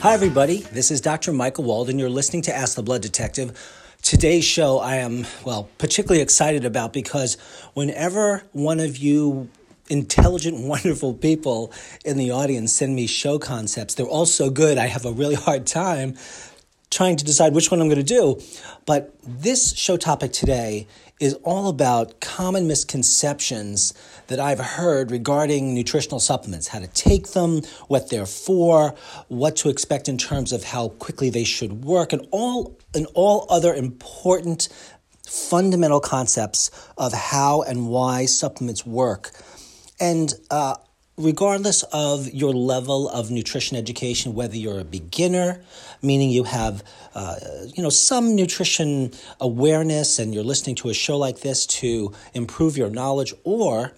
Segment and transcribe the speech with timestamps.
[0.00, 0.62] Hi, everybody.
[0.62, 1.32] This is Dr.
[1.32, 1.92] Michael Wald.
[1.92, 3.52] You're listening to Ask the Blood Detective.
[4.08, 7.36] Today's show, I am, well, particularly excited about because
[7.74, 9.50] whenever one of you
[9.90, 11.74] intelligent, wonderful people
[12.06, 15.34] in the audience send me show concepts, they're all so good, I have a really
[15.34, 16.16] hard time
[16.90, 18.40] trying to decide which one I'm going to do.
[18.86, 20.86] But this show topic today
[21.20, 23.92] is all about common misconceptions
[24.28, 28.94] that I've heard regarding nutritional supplements, how to take them, what they're for,
[29.28, 33.46] what to expect in terms of how quickly they should work, and all and all
[33.50, 34.68] other important
[35.26, 39.30] fundamental concepts of how and why supplements work.
[40.00, 40.76] And uh,
[41.18, 45.62] regardless of your level of nutrition education, whether you're a beginner,
[46.00, 46.82] meaning you have
[47.14, 47.36] uh,
[47.74, 52.76] you know some nutrition awareness and you're listening to a show like this to improve
[52.76, 53.92] your knowledge, or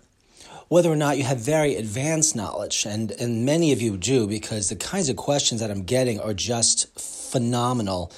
[0.69, 4.69] whether or not you have very advanced knowledge, and, and many of you do because
[4.69, 8.13] the kinds of questions that I'm getting are just phenomenal.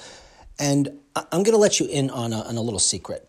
[0.59, 3.27] And I'm going to let you in on a, on a little secret.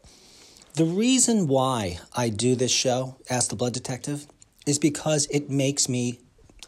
[0.75, 4.27] The reason why I do this show, Ask the Blood Detective,
[4.67, 6.21] is because it makes me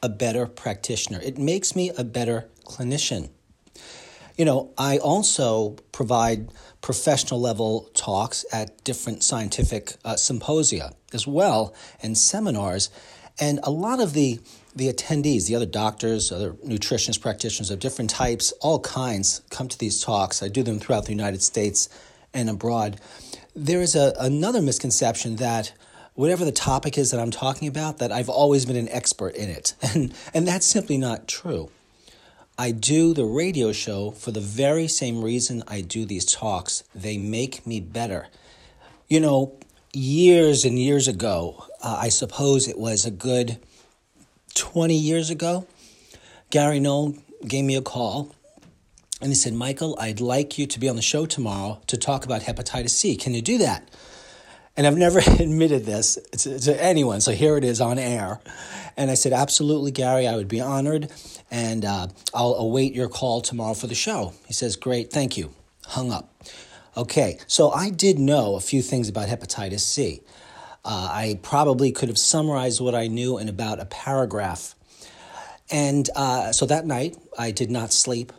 [0.02, 1.20] a better practitioner.
[1.22, 3.30] It makes me a better clinician.
[4.36, 6.50] You know, I also provide
[6.82, 12.90] professional level talks at different scientific uh, symposia as well and seminars.
[13.40, 14.40] And a lot of the,
[14.74, 19.78] the attendees, the other doctors, other nutritionists, practitioners of different types, all kinds, come to
[19.78, 20.42] these talks.
[20.42, 21.88] I do them throughout the United States
[22.32, 23.00] and abroad.
[23.54, 25.72] There is a, another misconception that
[26.16, 29.48] whatever the topic is that I'm talking about, that I've always been an expert in
[29.48, 29.74] it.
[29.94, 31.70] And, and that's simply not true.
[32.58, 36.82] I do the radio show for the very same reason I do these talks.
[36.94, 38.28] They make me better.
[39.08, 39.58] You know,
[39.92, 43.58] years and years ago, uh, I suppose it was a good
[44.54, 45.66] 20 years ago,
[46.50, 47.14] Gary Null
[47.46, 48.34] gave me a call
[49.20, 52.24] and he said, Michael, I'd like you to be on the show tomorrow to talk
[52.24, 53.16] about hepatitis C.
[53.16, 53.88] Can you do that?
[54.76, 58.40] And I've never admitted this to, to, anyone, so here it is on air.
[58.96, 61.10] And I said, Absolutely, Gary, I would be honored,
[61.50, 64.34] and uh, I'll await your call tomorrow for the show.
[64.46, 65.52] He says, Great, thank you.
[65.86, 66.34] Hung up.
[66.96, 70.22] Okay, so I did know a few things about hepatitis C.
[70.84, 74.74] Uh, I probably could have summarized what I knew in about a paragraph.
[75.70, 78.32] And uh, so that night, I did not sleep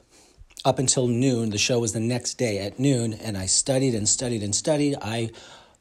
[0.64, 1.50] up until noon.
[1.50, 4.96] The show was the next day at noon, and I studied and studied and studied.
[5.02, 5.30] I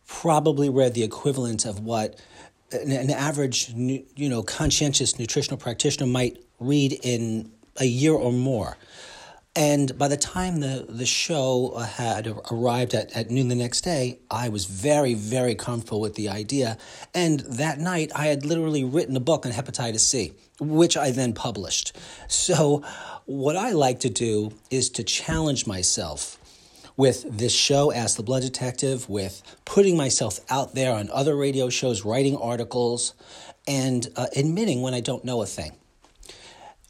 [0.06, 2.18] probably read the equivalent of what
[2.72, 8.76] an, average, you know, conscientious nutritional practitioner might read in a year or more.
[9.56, 13.80] And by the time the, the show uh, had arrived at, at noon the next
[13.80, 16.76] day, I was very, very comfortable with the idea.
[17.14, 21.32] And that night, I had literally written a book on hepatitis C, which I then
[21.32, 21.96] published.
[22.28, 22.84] So,
[23.24, 26.38] what I like to do is to challenge myself
[26.96, 31.68] with this show, Ask the Blood Detective, with putting myself out there on other radio
[31.68, 33.14] shows, writing articles,
[33.68, 35.72] and uh, admitting when I don't know a thing.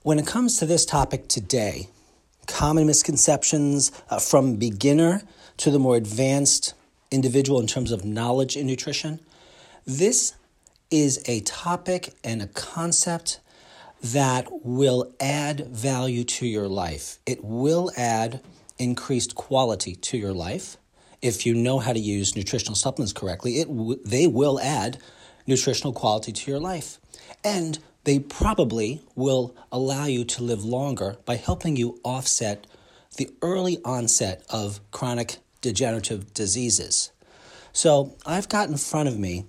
[0.02, 1.88] When it comes to this topic today,
[2.46, 5.22] common misconceptions uh, from beginner
[5.58, 6.74] to the more advanced
[7.10, 9.18] individual in terms of knowledge in nutrition,
[9.84, 10.34] this
[10.90, 13.40] is a topic and a concept
[14.02, 17.18] that will add value to your life.
[17.26, 18.40] It will add
[18.78, 20.76] increased quality to your life.
[21.22, 24.98] If you know how to use nutritional supplements correctly, it w- they will add
[25.46, 26.98] nutritional quality to your life.
[27.42, 32.66] And they probably will allow you to live longer by helping you offset
[33.16, 37.10] the early onset of chronic degenerative diseases.
[37.72, 39.44] So, I've got in front of me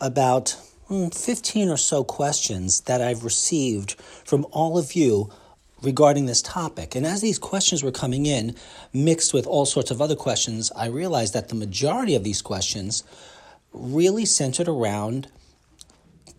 [0.00, 5.30] about hmm, 15 or so questions that I've received from all of you
[5.82, 6.94] regarding this topic.
[6.94, 8.56] And as these questions were coming in,
[8.92, 13.04] mixed with all sorts of other questions, I realized that the majority of these questions
[13.72, 15.28] really centered around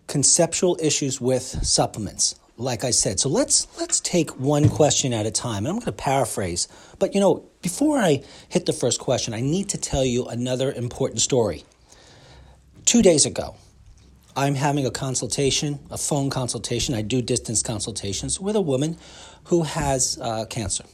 [0.06, 3.18] conceptual issues with supplements like I said.
[3.18, 5.64] So let's let's take one question at a time.
[5.64, 9.40] And I'm going to paraphrase, but you know, before I hit the first question, I
[9.40, 11.64] need to tell you another important story.
[12.84, 13.56] 2 days ago,
[14.36, 16.94] I'm having a consultation, a phone consultation.
[16.94, 18.98] I do distance consultations with a woman
[19.50, 20.84] who has uh, cancer.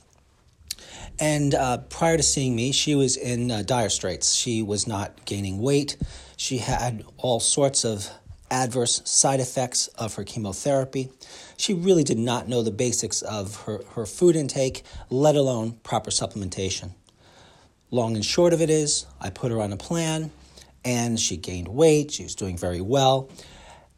[1.21, 4.33] And uh, prior to seeing me, she was in uh, dire straits.
[4.35, 5.99] She was not gaining weight.
[6.39, 8.09] She had all sorts of
[8.51, 11.11] adverse side effects of her chemotherapy.
[11.59, 16.11] She really did not know the basics of her, her food intake, let alone proper
[16.11, 16.93] supplementation.
[17.91, 20.31] Long and short of it is, I put her on a plan
[20.83, 22.11] and she gained weight.
[22.11, 23.29] She was doing very well.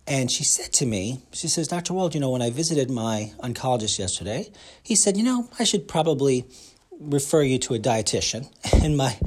[0.08, 1.92] And she said to me, she says, Dr.
[1.92, 4.50] Wald, you know, when I visited my oncologist yesterday,
[4.82, 6.46] he said, you know, I should probably
[6.98, 8.50] refer you to a dietitian.
[8.82, 9.18] And my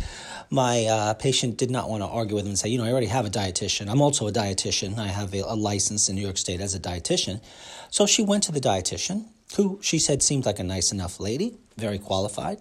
[0.50, 2.92] my uh, patient did not want to argue with him and say, you know, I
[2.92, 3.90] already have a dietitian.
[3.90, 4.98] I'm also a dietitian.
[4.98, 7.42] I have a, a license in New York State as a dietitian.
[7.90, 11.56] So she went to the dietitian, who she said seemed like a nice enough lady,
[11.78, 12.60] very qualified.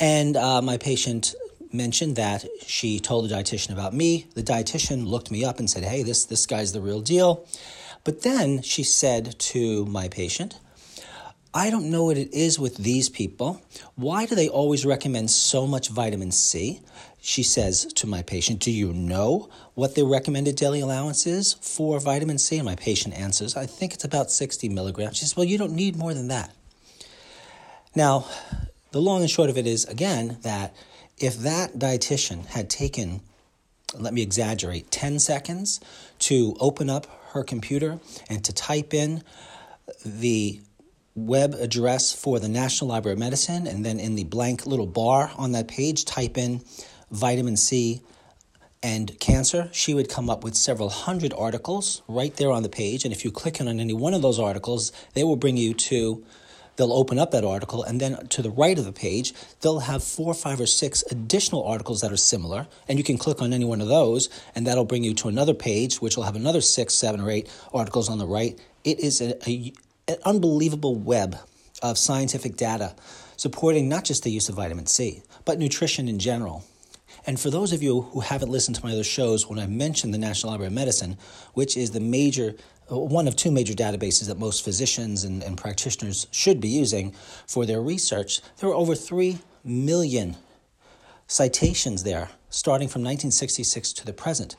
[0.00, 1.34] And uh, my patient
[1.72, 4.26] mentioned that she told the dietitian about me.
[4.34, 7.46] The dietitian looked me up and said, hey, this, this guy's the real deal.
[8.04, 10.58] But then she said to my patient,
[11.54, 13.60] I don't know what it is with these people.
[13.94, 16.80] Why do they always recommend so much vitamin C?
[17.20, 22.00] She says to my patient, Do you know what the recommended daily allowance is for
[22.00, 22.56] vitamin C?
[22.56, 25.18] And my patient answers, I think it's about 60 milligrams.
[25.18, 26.54] She says, Well, you don't need more than that.
[27.94, 28.26] Now,
[28.92, 30.74] the long and short of it is, again, that
[31.22, 33.20] if that dietitian had taken,
[33.98, 35.80] let me exaggerate, 10 seconds
[36.18, 39.22] to open up her computer and to type in
[40.04, 40.60] the
[41.14, 45.30] web address for the National Library of Medicine, and then in the blank little bar
[45.36, 46.62] on that page, type in
[47.10, 48.00] vitamin C
[48.82, 53.04] and cancer, she would come up with several hundred articles right there on the page.
[53.04, 56.24] And if you click on any one of those articles, they will bring you to,
[56.82, 57.84] they'll open up that article.
[57.84, 61.62] And then to the right of the page, they'll have four, five, or six additional
[61.62, 62.66] articles that are similar.
[62.88, 65.54] And you can click on any one of those, and that'll bring you to another
[65.54, 68.58] page, which will have another six, seven, or eight articles on the right.
[68.82, 69.72] It is a, a,
[70.08, 71.36] an unbelievable web
[71.82, 72.96] of scientific data
[73.36, 76.64] supporting not just the use of vitamin C, but nutrition in general.
[77.26, 80.12] And for those of you who haven't listened to my other shows, when I mentioned
[80.12, 81.16] the National Library of Medicine,
[81.54, 82.56] which is the major,
[82.98, 87.12] one of two major databases that most physicians and, and practitioners should be using
[87.46, 90.36] for their research, there are over 3 million
[91.26, 94.56] citations there, starting from 1966 to the present.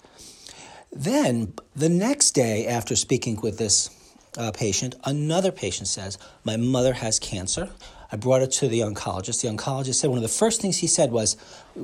[0.92, 3.90] Then, the next day after speaking with this
[4.38, 7.70] uh, patient, another patient says, My mother has cancer.
[8.12, 9.42] I brought it to the oncologist.
[9.42, 11.36] The oncologist said one of the first things he said was,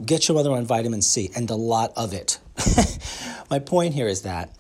[0.06, 2.40] Get your mother on vitamin C, and a lot of it.
[3.50, 4.52] My point here is that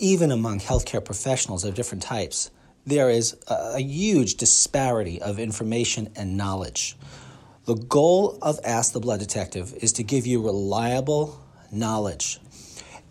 [0.00, 2.50] even among healthcare professionals of different types,
[2.86, 6.96] there is a, huge disparity of information and knowledge.
[7.66, 11.38] The goal of Ask the Blood Detective is to give you reliable
[11.70, 12.40] knowledge.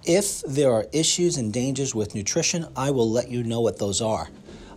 [0.03, 4.01] If there are issues and dangers with nutrition, I will let you know what those
[4.01, 4.27] are.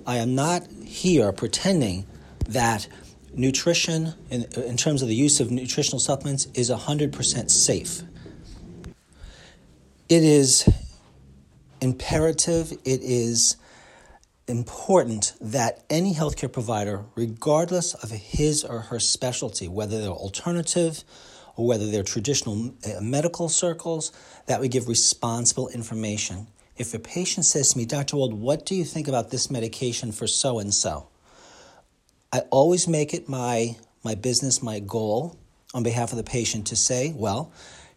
[0.07, 2.07] I am not here pretending
[2.49, 2.87] that
[3.35, 8.03] nutrition, in, in terms of the use of nutritional supplements, is 100% safe.
[10.09, 10.69] It is
[11.83, 13.57] imperative, it is
[14.47, 21.05] important that any healthcare provider, regardless of his or her specialty, whether they're alternative
[21.57, 24.13] or whether they're traditional uh, medical circles,
[24.47, 26.47] that we give responsible information.
[26.77, 28.17] If a patient says to me, Dr.
[28.17, 31.09] Wald, what do you think about this medication for so and so?
[32.33, 35.37] I always make it my, my business, my goal
[35.75, 37.53] on behalf of the patient to say, well,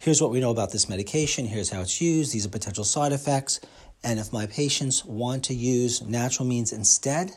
[0.05, 3.11] here's what we know about this medication, here's how it's used, these are potential side
[3.11, 3.59] effects.
[4.03, 7.31] And if my patients want to use natural means instead,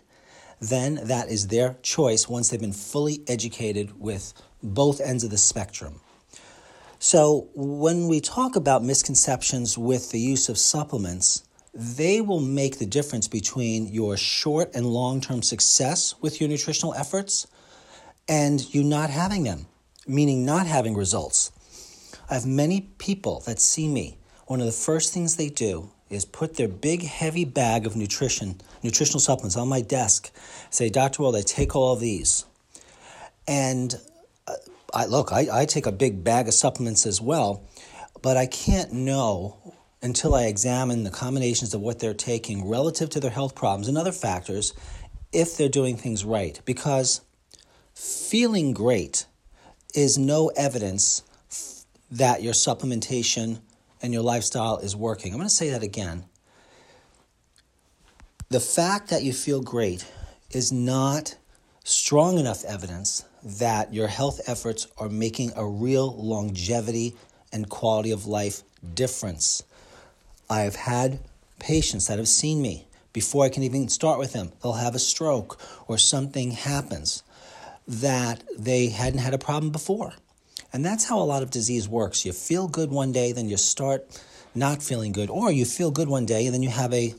[0.61, 5.39] then that is their choice once they've been fully educated with both ends of the
[5.39, 6.03] spectrum.
[6.99, 12.87] So, when we talk about misconceptions with the use of supplements, they will make the
[12.87, 17.47] difference between your short and long term success with your nutritional efforts
[18.29, 19.69] and you not having them,
[20.07, 21.51] meaning not having results.
[22.31, 24.19] I have many people that see me.
[24.47, 28.61] One of the first things they do is put their big, heavy bag of nutrition,
[28.83, 30.31] nutritional supplements on my desk,
[30.71, 31.23] say, Dr.
[31.23, 32.45] Wald, I take all these.
[33.47, 33.95] And
[34.47, 34.55] uh,
[34.95, 37.63] I look, I, I take a big bag of supplements as well,
[38.23, 43.21] but I can't know until I examine the combinations of what they're taking relative to
[43.21, 44.73] their health problems and other factors
[45.33, 46.61] if they're doing things right.
[46.65, 47.21] Because
[47.95, 49.27] feeling great
[49.95, 51.23] is no evidence
[52.11, 53.61] that your supplementation
[54.03, 55.33] and your lifestyle is working.
[55.33, 56.25] I'm going to say that again.
[58.51, 60.07] The fact that you feel great
[60.51, 61.37] is not
[61.85, 67.15] strong enough evidence that your health efforts are making a real longevity
[67.53, 68.63] and quality of life
[68.95, 69.63] difference.
[70.49, 71.21] I've had
[71.59, 74.53] patients that have seen me before I can even start with them.
[74.63, 77.23] They'll have a stroke or something happens
[77.87, 80.13] that they hadn't had a problem before.
[80.73, 82.25] And that's how a lot of disease works.
[82.25, 84.07] You feel good one day, then you start
[84.55, 87.15] not feeling good, or you feel good one day and then you have a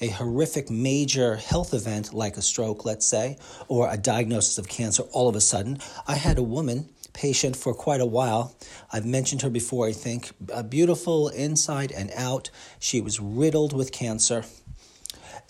[0.00, 3.36] a horrific major health event like a stroke, let's say,
[3.66, 5.78] or a diagnosis of cancer all of a sudden.
[6.06, 8.54] I had a woman patient for quite a while.
[8.92, 10.30] I've mentioned her before, I think.
[10.52, 12.50] A beautiful inside and out.
[12.78, 14.44] She was riddled with cancer.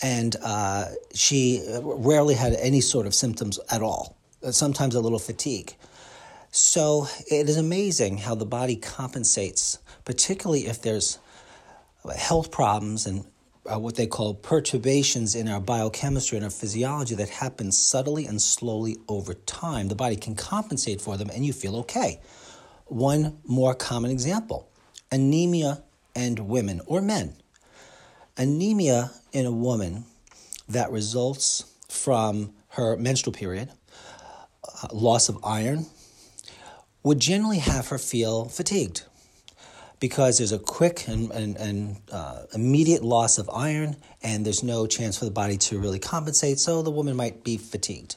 [0.00, 4.16] And uh, she rarely had any sort of symptoms at all,
[4.50, 5.74] sometimes a little fatigue.
[6.50, 11.18] So it is amazing how the body compensates, particularly if there's
[12.16, 13.26] health problems and
[13.70, 18.40] uh, what they call perturbations in our biochemistry and our physiology that happen subtly and
[18.40, 19.88] slowly over time.
[19.88, 22.20] The body can compensate for them and you feel okay.
[22.86, 24.68] One more common example
[25.10, 25.82] anemia
[26.14, 27.34] and women or men.
[28.36, 30.04] Anemia in a woman
[30.68, 33.70] that results from her menstrual period,
[34.82, 35.86] uh, loss of iron,
[37.08, 39.02] would generally have her feel fatigued
[39.98, 44.86] because there's a quick and, and, and uh, immediate loss of iron, and there's no
[44.86, 48.16] chance for the body to really compensate, so the woman might be fatigued.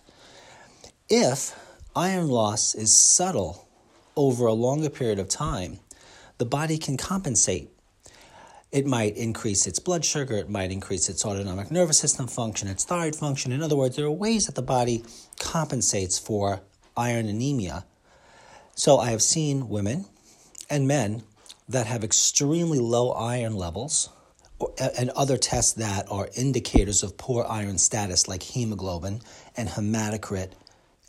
[1.08, 1.58] If
[1.96, 3.66] iron loss is subtle
[4.18, 5.80] over a longer period of time,
[6.38, 7.70] the body can compensate.
[8.74, 12.84] It might increase its blood sugar, it might increase its autonomic nervous system function, its
[12.84, 13.54] thyroid function.
[13.54, 15.06] In other words, there are ways that the body
[15.40, 16.60] compensates for
[16.98, 17.86] iron anemia.
[18.76, 20.06] So I have seen women
[20.70, 21.24] and men
[21.70, 24.10] that have extremely low iron levels
[24.98, 29.22] and other tests that are indicators of poor iron status, like hemoglobin
[29.58, 30.54] and hematocrit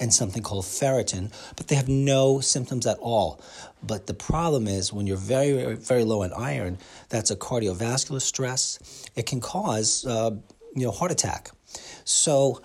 [0.00, 3.40] and something called ferritin, but they have no symptoms at all.
[3.82, 6.78] But the problem is when you're very, very, low in iron,
[7.08, 8.78] that's a cardiovascular stress.
[9.14, 10.30] It can cause, uh,
[10.74, 11.50] you know, heart attack.
[12.04, 12.60] So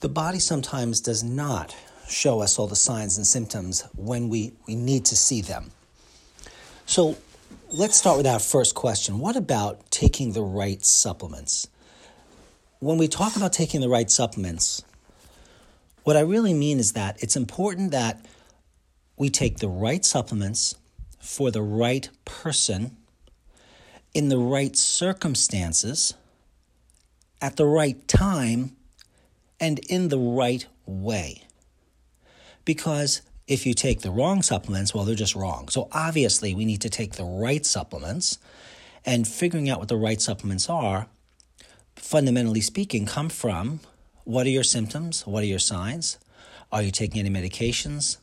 [0.00, 1.76] the body sometimes does not
[2.08, 5.70] show us all the signs and symptoms when we, we need to see them.
[6.86, 7.16] So
[7.70, 9.18] let's start with our first question.
[9.18, 11.68] What about taking the right supplements?
[12.78, 14.84] When we talk about taking the right supplements,
[16.04, 18.24] what I really mean is that it's important that
[19.16, 20.76] we take the right supplements
[21.18, 22.96] for the right person
[24.14, 26.14] in the right circumstances
[27.40, 28.76] at the right time
[29.58, 31.45] and in the right way.
[32.66, 35.68] Because if you take the wrong supplements, well, they're just wrong.
[35.68, 38.38] So obviously, we need to take the right supplements,
[39.06, 41.06] and figuring out what the right supplements are,
[41.94, 43.80] fundamentally speaking, come from
[44.24, 45.24] what are your symptoms?
[45.24, 46.18] What are your signs?
[46.72, 48.16] Are you taking any medications?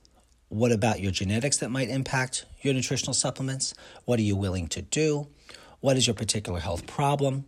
[0.49, 3.73] What about your genetics that might impact your nutritional supplements?
[4.03, 5.27] What are you willing to do?
[5.83, 7.43] What is your particular health problem?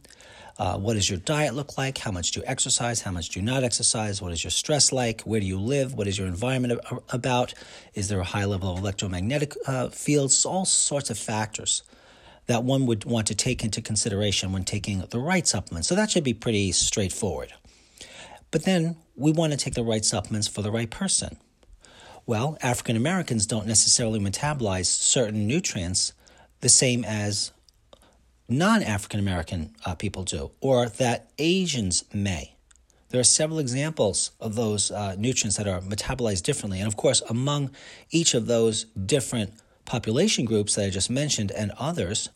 [0.60, 1.98] Uh, what does your diet look like?
[1.98, 3.00] How much do you exercise?
[3.00, 4.22] How much do you not exercise?
[4.22, 5.22] What is your stress like?
[5.22, 5.94] Where do you live?
[5.94, 6.82] What is your environment
[7.14, 7.54] about?
[7.94, 10.46] Is there a high level of electromagnetic uh, fields?
[10.46, 11.84] All sorts of factors
[12.48, 15.88] that one would want to take into consideration when taking the right supplements.
[15.88, 17.54] So that should be pretty straightforward.
[18.52, 21.38] But then we want to take the right supplements for the right person.
[22.26, 26.12] Well, African Americans don't necessarily metabolize certain nutrients
[26.60, 27.54] the same as
[28.48, 32.56] non African American uh, people do, or that Asians may.
[33.10, 36.80] There are several examples of those uh, nutrients that are metabolized differently.
[36.80, 37.72] And of course, among
[38.12, 39.54] each of those different
[39.86, 42.30] population groups that I just mentioned and others,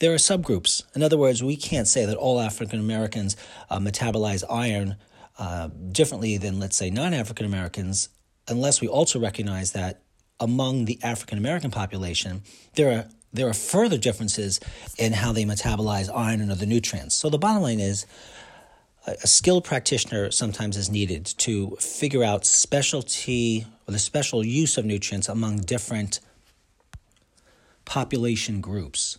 [0.00, 0.82] there are subgroups.
[0.96, 3.36] In other words, we can't say that all African Americans
[3.68, 4.96] uh, metabolize iron
[5.38, 8.08] uh, differently than, let's say, non African Americans,
[8.48, 10.02] unless we also recognize that
[10.40, 12.42] among the African American population,
[12.74, 14.60] there are there are further differences
[14.98, 17.14] in how they metabolize iron and other nutrients.
[17.14, 18.06] So the bottom line is
[19.06, 24.84] a skilled practitioner sometimes is needed to figure out specialty or the special use of
[24.84, 26.20] nutrients among different
[27.84, 29.18] population groups.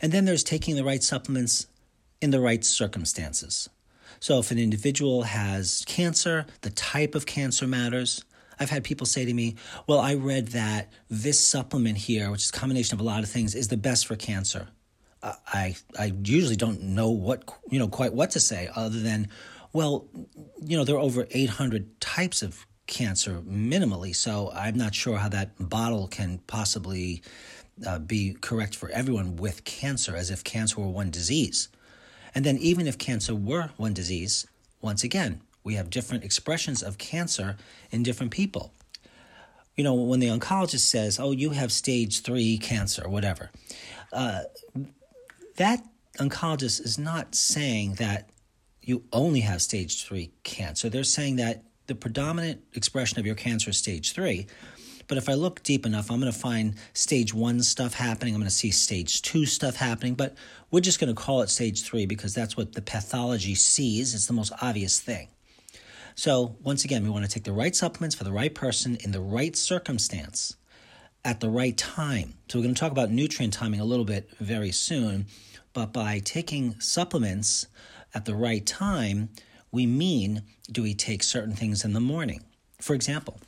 [0.00, 1.66] And then there's taking the right supplements
[2.20, 3.68] in the right circumstances.
[4.20, 8.24] So if an individual has cancer, the type of cancer matters.
[8.60, 12.50] I've had people say to me, Well, I read that this supplement here, which is
[12.50, 14.68] a combination of a lot of things, is the best for cancer.
[15.22, 19.28] Uh, I, I usually don't know what, you know, quite what to say other than,
[19.72, 20.06] well,
[20.62, 25.28] you know, there are over 800 types of cancer minimally, so I'm not sure how
[25.30, 27.22] that bottle can possibly
[27.86, 31.68] uh, be correct for everyone with cancer, as if cancer were one disease.
[32.34, 34.46] And then, even if cancer were one disease,
[34.80, 37.58] once again, we have different expressions of cancer
[37.90, 38.72] in different people.
[39.76, 43.50] You know, when the oncologist says, oh, you have stage three cancer, whatever,
[44.10, 44.44] uh,
[45.56, 45.84] that
[46.18, 48.30] oncologist is not saying that
[48.80, 50.88] you only have stage three cancer.
[50.88, 54.46] They're saying that the predominant expression of your cancer is stage three.
[55.06, 58.34] But if I look deep enough, I'm going to find stage one stuff happening.
[58.34, 60.14] I'm going to see stage two stuff happening.
[60.14, 60.34] But
[60.70, 64.14] we're just going to call it stage three because that's what the pathology sees.
[64.14, 65.28] It's the most obvious thing.
[66.18, 69.12] So, once again, we want to take the right supplements for the right person in
[69.12, 70.56] the right circumstance
[71.24, 72.34] at the right time.
[72.48, 75.26] So, we're going to talk about nutrient timing a little bit very soon.
[75.72, 77.68] But by taking supplements
[78.16, 79.28] at the right time,
[79.70, 82.42] we mean do we take certain things in the morning?
[82.80, 83.38] For example,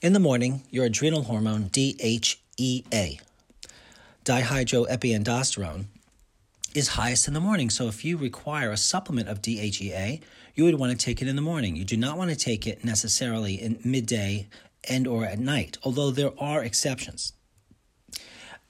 [0.00, 3.20] in the morning, your adrenal hormone, DHEA,
[4.24, 5.84] dihydroepiandrosterone,
[6.74, 7.70] is highest in the morning.
[7.70, 10.20] So if you require a supplement of DHEA,
[10.54, 11.76] you would want to take it in the morning.
[11.76, 14.48] You do not want to take it necessarily in midday
[14.88, 17.32] and or at night, although there are exceptions.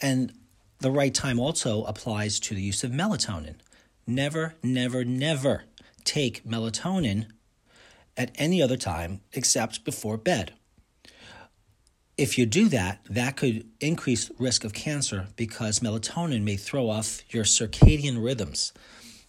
[0.00, 0.32] And
[0.80, 3.56] the right time also applies to the use of melatonin.
[4.06, 5.64] Never, never, never
[6.04, 7.26] take melatonin
[8.16, 10.52] at any other time except before bed.
[12.18, 17.22] If you do that, that could increase risk of cancer because melatonin may throw off
[17.32, 18.72] your circadian rhythms,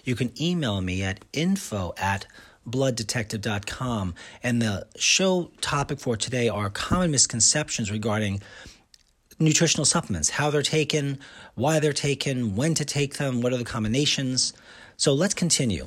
[0.04, 2.24] You can email me at info at
[2.66, 4.14] blooddetective.com.
[4.42, 8.40] And the show topic for today are common misconceptions regarding
[9.38, 11.18] nutritional supplements, how they're taken,
[11.56, 14.54] why they're taken, when to take them, what are the combinations.
[15.00, 15.86] So let's continue.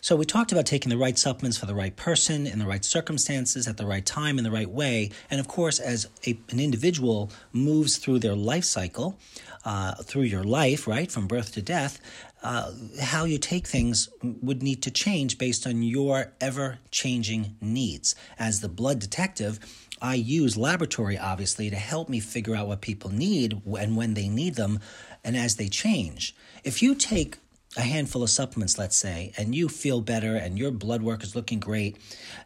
[0.00, 2.82] So, we talked about taking the right supplements for the right person in the right
[2.82, 5.10] circumstances at the right time in the right way.
[5.30, 9.18] And of course, as a, an individual moves through their life cycle,
[9.66, 12.00] uh, through your life, right, from birth to death,
[12.42, 18.14] uh, how you take things would need to change based on your ever changing needs.
[18.38, 19.58] As the blood detective,
[20.00, 24.28] I use laboratory obviously to help me figure out what people need and when they
[24.28, 24.80] need them
[25.22, 26.34] and as they change.
[26.64, 27.38] If you take
[27.76, 31.36] a handful of supplements, let's say, and you feel better and your blood work is
[31.36, 31.96] looking great,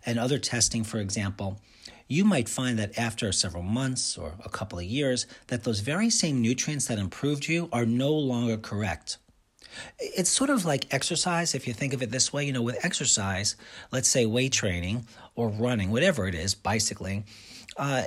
[0.05, 1.61] and other testing, for example,
[2.09, 6.11] you might find that after several months or a couple of years, that those very
[6.11, 9.19] same nutrients that improved you are no longer correct.
[10.01, 12.45] It's sort of like exercise, if you think of it this way.
[12.45, 13.55] You know, with exercise,
[13.93, 17.25] let's say weight training or running, whatever it is, bicycling,
[17.77, 18.05] uh,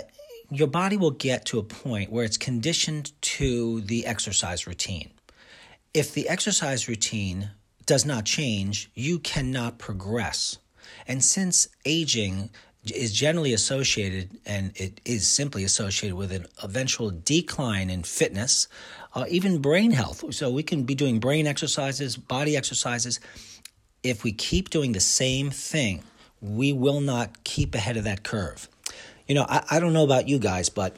[0.50, 5.12] your body will get to a point where it's conditioned to the exercise routine.
[5.94, 7.52] If the exercise routine
[7.86, 10.58] does not change, you cannot progress.
[11.08, 12.50] And since aging
[12.92, 18.68] is generally associated, and it is simply associated with an eventual decline in fitness,
[19.14, 20.34] uh, even brain health.
[20.34, 23.20] So we can be doing brain exercises, body exercises.
[24.02, 26.02] If we keep doing the same thing,
[26.42, 28.68] we will not keep ahead of that curve.
[29.28, 30.98] You know, I, I don't know about you guys, but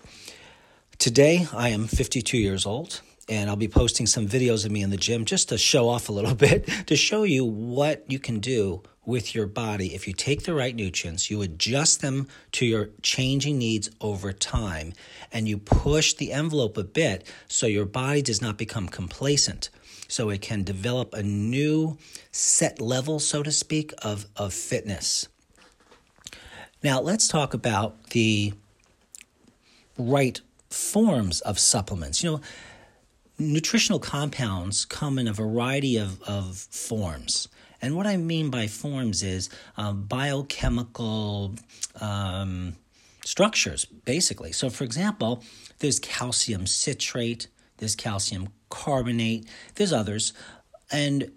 [0.97, 4.91] today I am 52 years old and I'll be posting some videos of me in
[4.91, 8.39] the gym just to show off a little bit, to show you what you can
[8.39, 9.93] do with your body.
[9.93, 14.93] If you take the right nutrients, you adjust them to your changing needs over time,
[15.31, 19.69] and you push the envelope a bit so your body does not become complacent.
[20.07, 21.97] So it can develop a new
[22.31, 25.27] set level, so to speak, of, of fitness.
[26.83, 28.53] Now, let's talk about the
[29.97, 32.23] right forms of supplements.
[32.23, 32.41] You know,
[33.38, 37.48] nutritional compounds come in a variety of, of forms.
[37.82, 41.56] And what I mean by forms is um, biochemical
[42.00, 42.76] um,
[43.26, 44.52] structures, basically.
[44.52, 45.43] So, for example,
[45.80, 50.34] there's calcium citrate, there's calcium carbonate, there's others.
[50.91, 51.32] And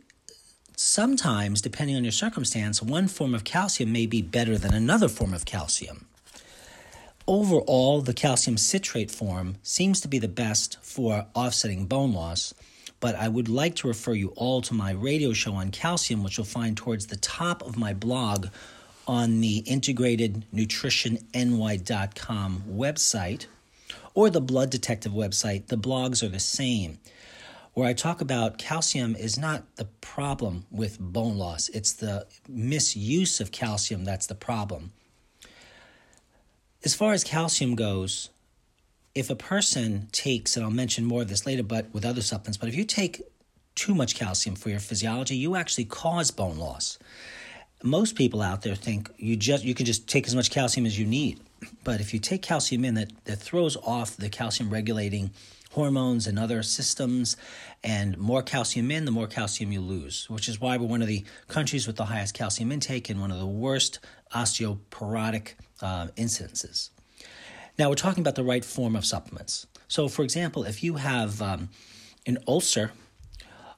[0.77, 5.35] sometimes, depending on your circumstance, one form of calcium may be better than another form
[5.35, 6.08] of calcium.
[7.29, 12.55] Overall, the calcium citrate form seems to be the best for offsetting bone loss,
[13.01, 16.39] but I would like to refer you all to my radio show on calcium, which
[16.39, 18.47] you'll find towards the top of my blog
[19.07, 23.47] on the integratednutritionny.com website
[24.15, 25.67] or the Blood Detective website.
[25.67, 26.99] The blogs are the same.
[27.75, 33.39] Where I talk about calcium is not the problem with bone loss, it's the misuse
[33.39, 34.93] of calcium that's the problem.
[36.85, 38.31] As far as calcium goes,
[39.15, 42.57] if a person takes, and I'll mention more of this later, but with other supplements,
[42.57, 43.23] but if you take
[43.75, 46.99] too much calcium for your physiology, you actually cause bone loss.
[47.83, 50.99] Most people out there think you just you can just take as much calcium as
[50.99, 51.41] you need.
[51.83, 55.31] But if you take calcium in, that, that throws off the calcium regulating
[55.73, 57.37] hormones and other systems,
[57.85, 61.09] and more calcium in, the more calcium you lose, which is why we're one of
[61.09, 63.99] the countries with the highest calcium intake and one of the worst
[64.35, 66.91] osteoporotic uh, incidences.
[67.79, 69.67] Now, we're talking about the right form of supplements.
[69.87, 71.69] So, for example, if you have um,
[72.27, 72.91] an ulcer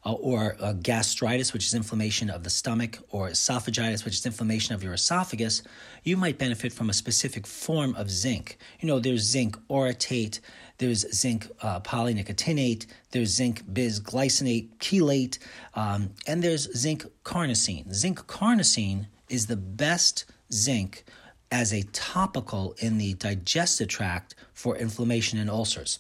[0.05, 4.83] uh, or gastritis, which is inflammation of the stomach, or esophagitis, which is inflammation of
[4.83, 5.63] your esophagus,
[6.03, 8.57] you might benefit from a specific form of zinc.
[8.81, 10.41] You know, there's zinc orotate,
[10.79, 15.39] there's zinc uh, polynicotinate, there's zinc bisglycinate chelate,
[15.75, 17.93] um, and there's zinc carnosine.
[17.93, 21.05] Zinc carnosine is the best zinc
[21.51, 25.99] as a topical in the digestive tract for inflammation and ulcers.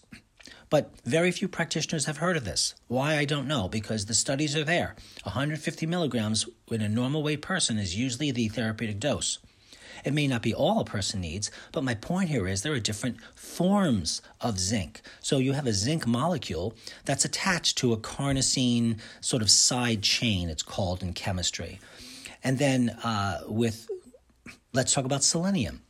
[0.68, 2.74] But very few practitioners have heard of this.
[2.86, 4.94] Why, I don't know, because the studies are there.
[5.24, 9.40] 150 milligrams in a normal weight person is usually the therapeutic dose.
[10.04, 12.80] It may not be all a person needs, but my point here is there are
[12.80, 15.02] different forms of zinc.
[15.20, 20.48] So you have a zinc molecule that's attached to a carnosine sort of side chain,
[20.48, 21.80] it's called in chemistry.
[22.42, 23.88] And then uh, with
[24.72, 25.82] let's talk about selenium.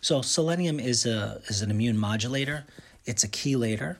[0.00, 2.64] So selenium is a is an immune modulator.
[3.04, 3.96] It's a chelator.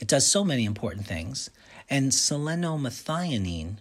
[0.00, 1.50] It does so many important things,
[1.88, 3.76] and selenomethionine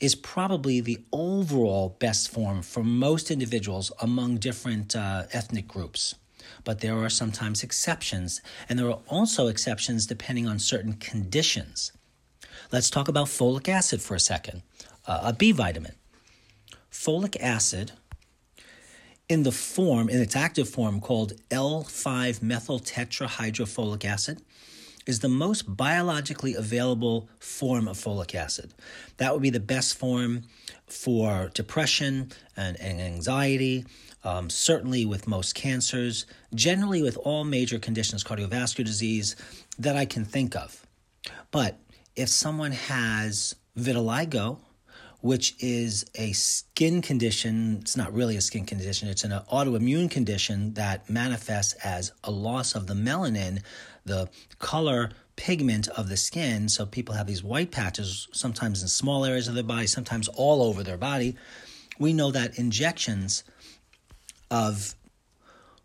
[0.00, 6.14] is probably the overall best form for most individuals among different uh, ethnic groups.
[6.62, 11.92] But there are sometimes exceptions, and there are also exceptions depending on certain conditions.
[12.70, 14.62] Let's talk about folic acid for a second,
[15.06, 15.94] uh, a B vitamin.
[16.92, 17.92] Folic acid
[19.28, 24.42] in the form, in its active form called L5 methyl tetrahydrofolic acid,
[25.06, 28.74] is the most biologically available form of folic acid.
[29.16, 30.42] That would be the best form
[30.86, 33.86] for depression and, and anxiety,
[34.22, 39.34] um, certainly with most cancers, generally with all major conditions, cardiovascular disease,
[39.78, 40.86] that I can think of.
[41.50, 41.78] But
[42.14, 44.58] if someone has vitiligo,
[45.20, 47.78] which is a skin condition.
[47.80, 52.74] It's not really a skin condition, it's an autoimmune condition that manifests as a loss
[52.74, 53.62] of the melanin,
[54.04, 54.28] the
[54.58, 56.68] color pigment of the skin.
[56.68, 60.62] So people have these white patches, sometimes in small areas of their body, sometimes all
[60.62, 61.36] over their body.
[61.98, 63.44] We know that injections
[64.50, 64.94] of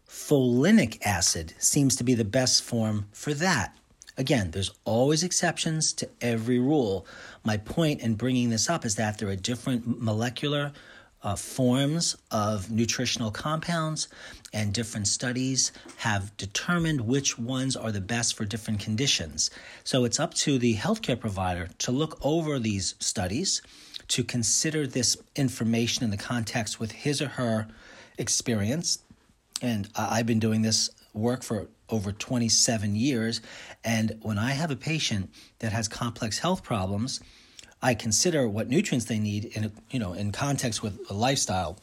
[0.07, 3.75] folinic acid seems to be the best form for that.
[4.15, 7.05] Again, there's always exceptions to every rule.
[7.43, 10.71] My point in bringing this up is that there are different molecular
[11.23, 14.07] uh, forms of nutritional compounds,
[14.51, 19.49] and different studies have determined which ones are the best for different conditions.
[19.83, 23.61] So it's up to the healthcare provider to look over these studies,
[24.09, 27.67] to consider this information in the context with his or her
[28.17, 28.99] experience.
[29.61, 33.41] And I've been doing this work for over 27 years.
[33.83, 37.19] And when I have a patient that has complex health problems,
[37.81, 41.77] I consider what nutrients they need in a, you know in context with a lifestyle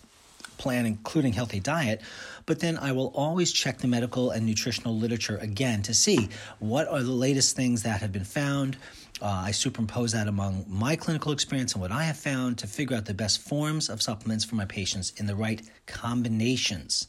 [0.60, 2.00] plan, including healthy diet.
[2.46, 6.86] But then I will always check the medical and nutritional literature again to see what
[6.88, 8.76] are the latest things that have been found.
[9.22, 12.96] Uh, I superimpose that among my clinical experience and what I have found to figure
[12.96, 17.08] out the best forms of supplements for my patients in the right combinations.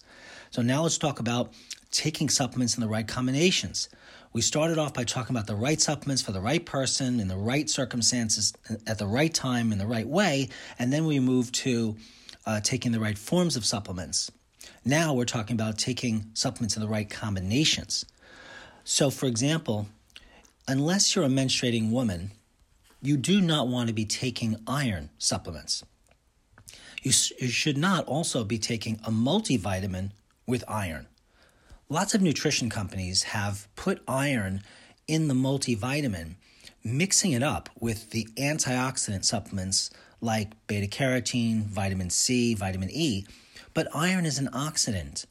[0.50, 1.54] So now let's talk about
[1.92, 3.90] taking supplements in the right combinations.
[4.34, 7.38] We started off by talking about the right supplements for the right person in the
[7.38, 8.54] right circumstances
[8.88, 10.50] at the right time in the right way,
[10.80, 11.98] and then we moved to
[12.46, 14.32] uh, taking the right forms of supplements.
[14.86, 18.06] Now we're talking about taking supplements in the right combinations.
[18.84, 19.88] So, for example,
[20.68, 22.32] unless you're a menstruating woman,
[23.02, 25.84] you do not want to be taking iron supplements.
[27.04, 30.12] You, you should not also be taking a multivitamin
[30.46, 31.08] with iron.
[31.92, 34.64] Lots of nutrition companies have put iron
[35.10, 36.36] in the multivitamin
[36.86, 39.90] mixing it up with the antioxidant supplements
[40.22, 43.26] like beta carotene, vitamin C, vitamin E.
[43.74, 45.26] But iron is an oxidant,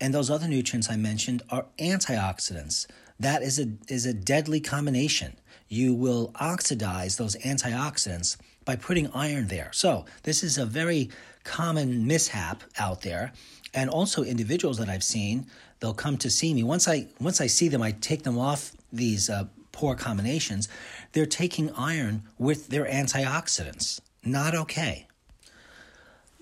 [0.00, 2.86] and those other nutrients I mentioned are antioxidants.
[3.18, 5.34] That is a, is a deadly combination.
[5.66, 9.70] You will oxidize those antioxidants by putting iron there.
[9.72, 11.10] So, this is a very
[11.42, 13.32] common mishap out there.
[13.74, 15.46] And also, individuals that I've seen,
[15.80, 16.62] they'll come to see me.
[16.62, 20.68] Once I, once I see them, I take them off these uh, poor combinations.
[21.12, 24.00] They're taking iron with their antioxidants.
[24.24, 25.06] Not okay.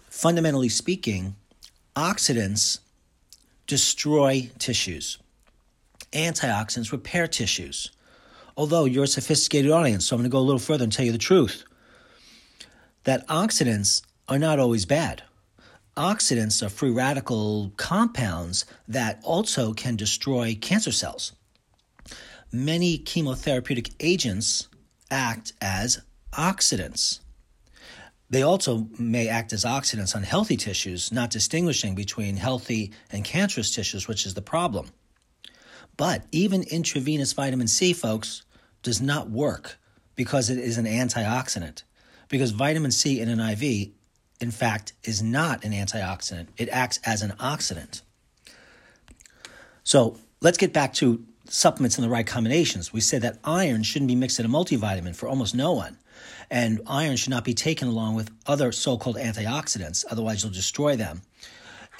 [0.08, 1.34] Fundamentally speaking,
[1.96, 2.78] oxidants
[3.66, 5.18] destroy tissues,
[6.12, 7.90] antioxidants repair tissues.
[8.56, 11.06] Although you're a sophisticated audience, so I'm going to go a little further and tell
[11.06, 11.64] you the truth
[13.04, 15.22] that oxidants are not always bad.
[15.96, 21.32] Oxidants are free radical compounds that also can destroy cancer cells.
[22.50, 24.68] Many chemotherapeutic agents
[25.10, 26.00] act as
[26.32, 27.20] oxidants.
[28.30, 33.74] They also may act as oxidants on healthy tissues, not distinguishing between healthy and cancerous
[33.74, 34.88] tissues, which is the problem.
[35.98, 38.42] But even intravenous vitamin C, folks,
[38.82, 39.78] does not work
[40.14, 41.82] because it is an antioxidant.
[42.30, 43.90] Because vitamin C in an IV,
[44.42, 48.02] in fact, is not an antioxidant, it acts as an oxidant.
[49.84, 52.92] So let's get back to supplements in the right combinations.
[52.92, 55.98] We said that iron shouldn't be mixed in a multivitamin for almost no one.
[56.50, 60.96] And iron should not be taken along with other so called antioxidants, otherwise, you'll destroy
[60.96, 61.22] them.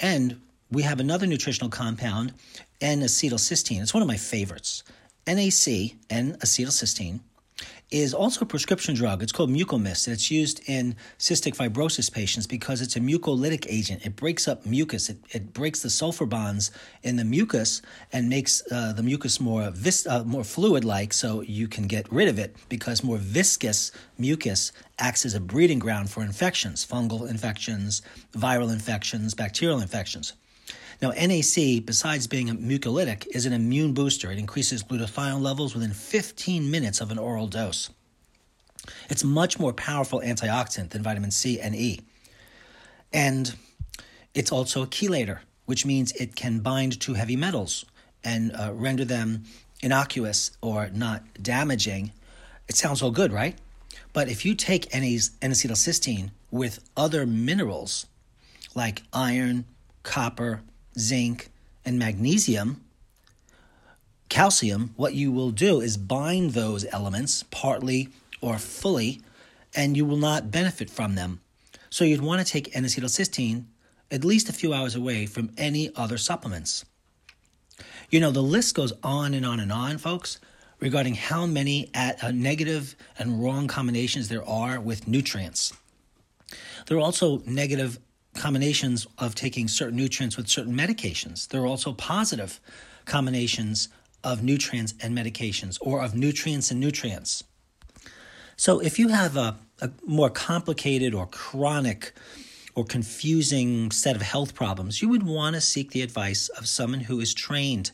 [0.01, 2.35] And we have another nutritional compound,
[2.81, 3.83] N acetylcysteine.
[3.83, 4.83] It's one of my favorites.
[5.27, 7.21] NAC, N acetylcysteine,
[7.93, 9.23] is also a prescription drug.
[9.23, 14.05] It's called Mucomyst, and it's used in cystic fibrosis patients because it's a mucolytic agent.
[14.07, 15.11] It breaks up mucus.
[15.11, 16.71] It, it breaks the sulfur bonds
[17.03, 21.69] in the mucus and makes uh, the mucus more vis- uh, more fluid-like, so you
[21.69, 26.23] can get rid of it because more viscous mucus acts as a breeding ground for
[26.23, 28.01] infections, fungal infections,
[28.35, 30.33] viral infections, bacterial infections.
[31.03, 34.31] Now, NAC, besides being a mucolytic, is an immune booster.
[34.31, 37.91] It increases glutathione levels within 15 minutes of an oral dose.
[39.11, 42.01] It's much more powerful antioxidant than vitamin C and E.
[43.13, 43.53] And
[44.33, 47.85] it's also a chelator, which means it can bind to heavy metals
[48.23, 49.43] and uh, render them
[49.81, 52.13] innocuous or not damaging.
[52.69, 53.59] It sounds all good, right?
[54.13, 58.07] But if you take N-acetylcysteine with other minerals
[58.77, 59.65] like iron,
[60.05, 60.63] copper,
[60.99, 61.51] zinc,
[61.85, 62.83] and magnesium,
[64.29, 68.09] calcium, what you will do is bind those elements partly
[68.41, 69.21] or fully,
[69.75, 71.41] and you will not benefit from them.
[71.91, 73.65] So you'd want to take N acetylcysteine
[74.11, 76.85] at least a few hours away from any other supplements.
[78.11, 80.39] You know, the list goes on and on and on, folks,
[80.81, 85.73] regarding how many at, uh, negative and wrong combinations there are with nutrients.
[86.87, 87.99] There are also negative
[88.35, 91.49] combinations of taking certain nutrients with certain medications.
[91.49, 92.61] There are also positive
[93.05, 93.89] combinations
[94.25, 97.45] of nutrients and medications or of nutrients and nutrients.
[98.57, 102.13] So if you have a, a more complicated or chronic
[102.75, 107.01] or confusing set of health problems, you would want to seek the advice of someone
[107.01, 107.91] who is trained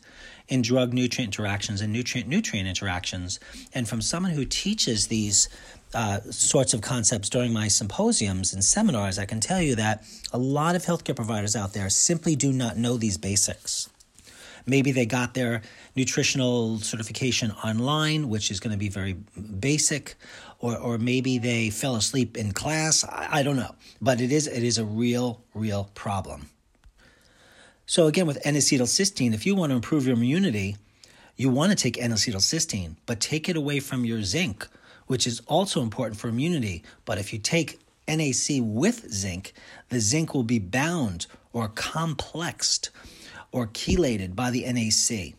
[0.47, 3.39] in drug nutrient interactions and nutrient nutrient interactions,
[3.73, 5.47] and from someone who teaches these
[5.93, 10.37] uh, sorts of concepts during my symposiums and seminars, I can tell you that a
[10.37, 13.89] lot of healthcare providers out there simply do not know these basics.
[14.65, 15.61] Maybe they got their
[15.95, 19.13] nutritional certification online, which is going to be very
[19.59, 20.15] basic,
[20.59, 23.03] or, or maybe they fell asleep in class.
[23.03, 26.49] I, I don't know, but it is it is a real real problem.
[27.87, 30.77] So again, with N-acetylcysteine, if you want to improve your immunity,
[31.35, 34.67] you want to take N-acetylcysteine, but take it away from your zinc
[35.09, 36.83] which is also important for immunity.
[37.03, 39.53] But if you take NAC with zinc,
[39.89, 42.91] the zinc will be bound or complexed
[43.51, 45.33] or chelated by the NAC.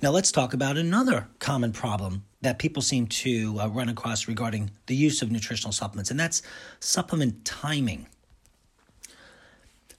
[0.00, 4.70] Now, let's talk about another common problem that people seem to uh, run across regarding
[4.86, 6.40] the use of nutritional supplements, and that's
[6.80, 8.06] supplement timing.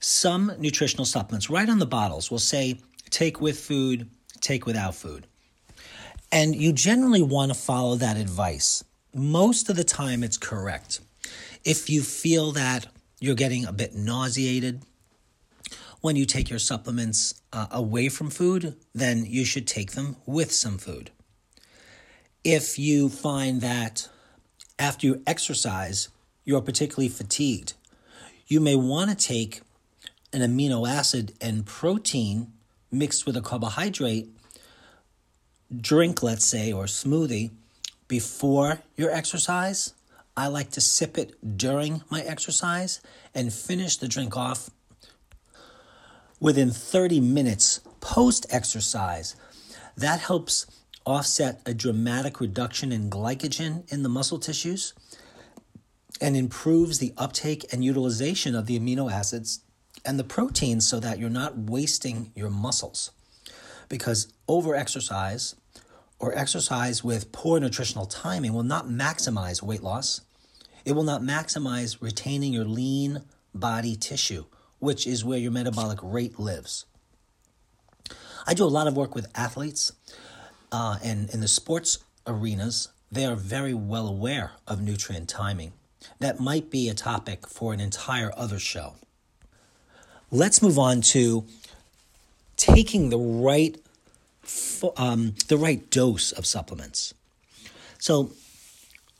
[0.00, 5.28] Some nutritional supplements, right on the bottles, will say take with food, take without food.
[6.32, 8.82] And you generally want to follow that advice.
[9.14, 11.00] Most of the time, it's correct.
[11.62, 12.86] If you feel that
[13.20, 14.82] you're getting a bit nauseated
[16.00, 20.50] when you take your supplements uh, away from food, then you should take them with
[20.52, 21.10] some food.
[22.42, 24.08] If you find that
[24.78, 26.08] after you exercise,
[26.44, 27.74] you're particularly fatigued,
[28.48, 29.60] you may want to take
[30.32, 32.52] an amino acid and protein
[32.90, 34.28] mixed with a carbohydrate
[35.80, 37.50] drink, let's say, or smoothie
[38.08, 39.94] before your exercise.
[40.36, 43.00] I like to sip it during my exercise
[43.34, 44.70] and finish the drink off
[46.40, 49.36] within 30 minutes post exercise.
[49.96, 50.66] That helps
[51.04, 54.94] offset a dramatic reduction in glycogen in the muscle tissues
[56.20, 59.60] and improves the uptake and utilization of the amino acids
[60.04, 63.10] and the proteins so that you're not wasting your muscles.
[63.88, 65.54] Because over exercise
[66.22, 70.20] or exercise with poor nutritional timing will not maximize weight loss.
[70.84, 74.44] It will not maximize retaining your lean body tissue,
[74.78, 76.86] which is where your metabolic rate lives.
[78.46, 79.92] I do a lot of work with athletes,
[80.70, 85.72] uh, and in the sports arenas, they are very well aware of nutrient timing.
[86.20, 88.94] That might be a topic for an entire other show.
[90.30, 91.44] Let's move on to
[92.56, 93.76] taking the right
[94.96, 97.14] um, the right dose of supplements.
[97.98, 98.32] So,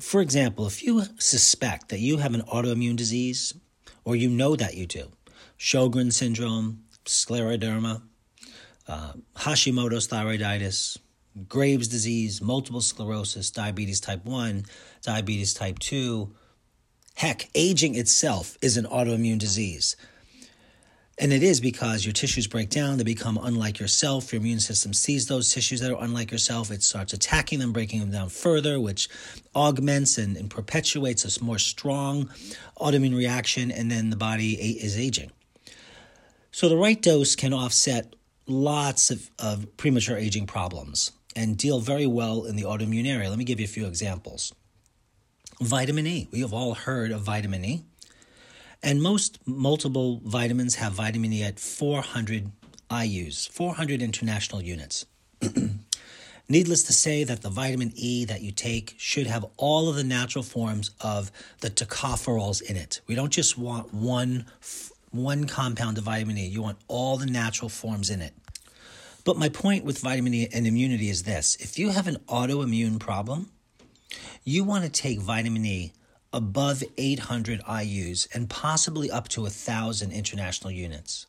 [0.00, 3.54] for example, if you suspect that you have an autoimmune disease,
[4.04, 5.12] or you know that you do,
[5.58, 8.02] Sjogren syndrome, scleroderma,
[8.88, 10.98] uh, Hashimoto's thyroiditis,
[11.48, 14.64] Graves' disease, multiple sclerosis, diabetes type 1,
[15.02, 16.34] diabetes type 2.
[17.14, 19.96] Heck, aging itself is an autoimmune disease.
[21.22, 24.32] And it is because your tissues break down, they become unlike yourself.
[24.32, 26.72] Your immune system sees those tissues that are unlike yourself.
[26.72, 29.08] It starts attacking them, breaking them down further, which
[29.54, 32.28] augments and, and perpetuates a more strong
[32.76, 35.30] autoimmune reaction, and then the body is aging.
[36.50, 38.16] So, the right dose can offset
[38.48, 43.28] lots of, of premature aging problems and deal very well in the autoimmune area.
[43.28, 44.52] Let me give you a few examples.
[45.60, 46.28] Vitamin E.
[46.32, 47.84] We have all heard of vitamin E.
[48.82, 52.50] And most multiple vitamins have vitamin E at 400
[52.90, 55.06] IUs, 400 international units.
[56.48, 60.04] Needless to say that the vitamin E that you take should have all of the
[60.04, 63.00] natural forms of the tocopherols in it.
[63.06, 64.46] We don't just want one
[65.12, 66.46] one compound of vitamin E.
[66.46, 68.34] You want all the natural forms in it.
[69.24, 72.98] But my point with vitamin E and immunity is this if you have an autoimmune
[72.98, 73.50] problem,
[74.42, 75.92] you want to take vitamin E
[76.32, 81.26] above 800 IUs and possibly up to 1,000 international units.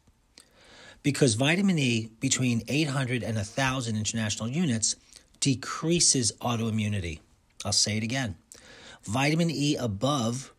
[1.02, 4.96] Because vitamin E between 800 and 1,000 international units
[5.40, 7.20] decreases autoimmunity.
[7.66, 8.36] I'll say it again.
[9.04, 10.54] Vitamin E above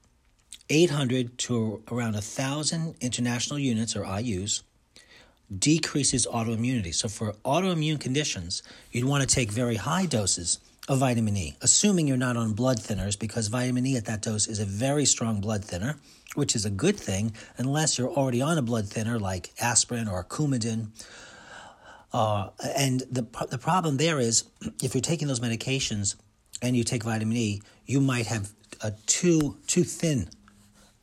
[0.68, 4.62] 800 to around 1,000 international units or IUs
[5.59, 6.94] decreases autoimmunity.
[6.94, 12.07] So, for autoimmune conditions, you'd want to take very high doses of vitamin E, assuming
[12.07, 15.40] you're not on blood thinners, because vitamin E at that dose is a very strong
[15.40, 15.97] blood thinner,
[16.35, 20.23] which is a good thing unless you're already on a blood thinner like aspirin or
[20.25, 20.88] Coumadin.
[22.12, 24.44] Uh, and the, the problem there is
[24.83, 26.16] if you're taking those medications
[26.61, 30.29] and you take vitamin E, you might have a too, too thin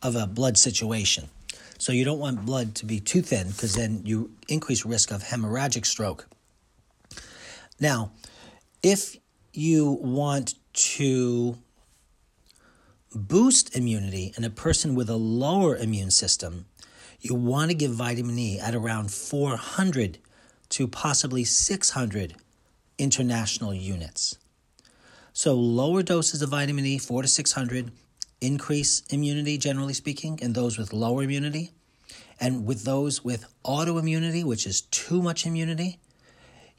[0.02, 1.28] of a blood situation.
[1.80, 5.24] So you don't want blood to be too thin because then you increase risk of
[5.24, 6.28] hemorrhagic stroke.
[7.80, 8.12] Now,
[8.84, 9.18] if
[9.54, 11.58] you want to
[13.14, 16.66] boost immunity in a person with a lower immune system,
[17.20, 20.18] you want to give vitamin E at around 400
[20.70, 22.36] to possibly 600
[22.98, 24.38] international units.
[25.34, 27.92] So, lower doses of vitamin E, 4 to 600,
[28.42, 31.72] increase immunity, generally speaking, in those with lower immunity.
[32.40, 36.00] And with those with autoimmunity, which is too much immunity,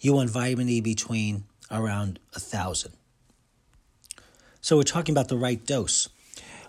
[0.00, 2.92] you want vitamin E between around a thousand.
[4.60, 6.08] So we're talking about the right dose.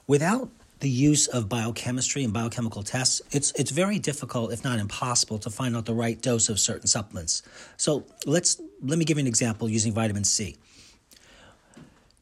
[0.08, 5.38] Without the use of biochemistry and biochemical tests, it's it's very difficult, if not impossible,
[5.40, 7.44] to find out the right dose of certain supplements.
[7.78, 10.58] So let's let me give you an example using vitamin C.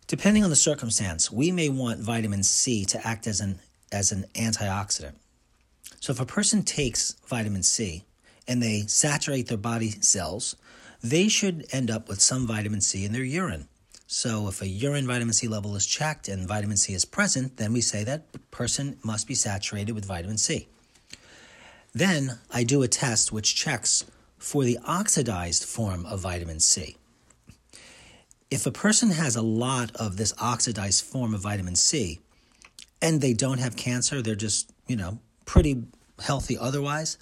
[0.08, 3.60] Depending on the circumstance, we may want vitamin C to act as an
[3.92, 5.16] as an antioxidant.
[6.02, 8.04] So if a person takes vitamin C
[8.48, 10.56] and they saturate their body cells,
[11.04, 13.68] they should end up with some vitamin C in their urine.
[14.08, 17.74] So if a urine vitamin C level is checked and vitamin C is present, then
[17.74, 20.68] we say that person must be saturated with vitamin C.
[21.94, 24.06] Then I do a test which checks
[24.38, 26.98] for the oxidized form of vitamin C
[28.52, 32.20] if a person has a lot of this oxidized form of vitamin C
[33.02, 35.84] and they don't have cancer, they're just, you know, pretty
[36.20, 37.18] healthy otherwise,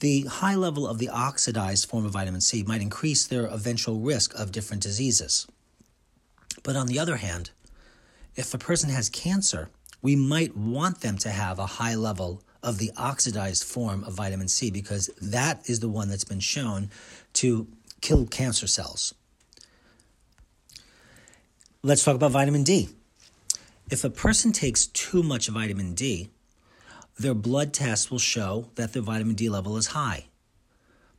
[0.00, 4.34] the high level of the oxidized form of vitamin C might increase their eventual risk
[4.34, 5.46] of different diseases.
[6.62, 7.50] But on the other hand,
[8.34, 9.70] if a person has cancer,
[10.02, 14.48] we might want them to have a high level of the oxidized form of vitamin
[14.48, 16.90] C because that is the one that's been shown
[17.34, 17.66] to
[18.00, 19.14] kill cancer cells
[21.86, 22.88] Let's talk about vitamin D.
[23.92, 26.30] If a person takes too much vitamin D,
[27.18, 30.26] their blood tests will show that their vitamin D level is high.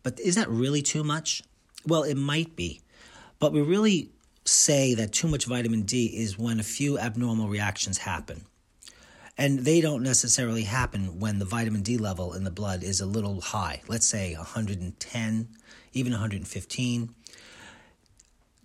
[0.03, 1.43] But is that really too much?
[1.85, 2.81] Well, it might be.
[3.39, 4.11] But we really
[4.45, 8.45] say that too much vitamin D is when a few abnormal reactions happen.
[9.37, 13.05] And they don't necessarily happen when the vitamin D level in the blood is a
[13.05, 15.47] little high, let's say 110,
[15.93, 17.15] even 115.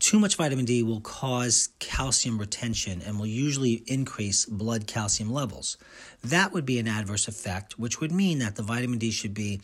[0.02, 5.76] Too much vitamin D will cause calcium retention and will usually increase blood calcium levels.
[6.24, 9.60] That would be an adverse effect, which would mean that the vitamin D should be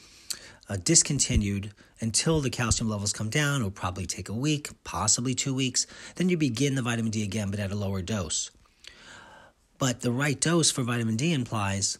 [0.68, 3.62] uh, discontinued until the calcium levels come down.
[3.62, 5.88] It will probably take a week, possibly two weeks.
[6.14, 8.52] Then you begin the vitamin D again, but at a lower dose.
[9.76, 11.98] But the right dose for vitamin D implies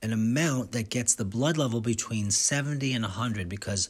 [0.00, 3.88] an amount that gets the blood level between 70 and 100 because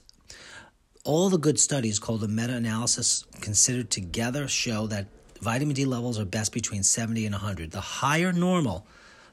[1.04, 5.06] all the good studies called a meta analysis considered together show that
[5.40, 7.70] vitamin D levels are best between 70 and 100.
[7.70, 8.86] The higher normal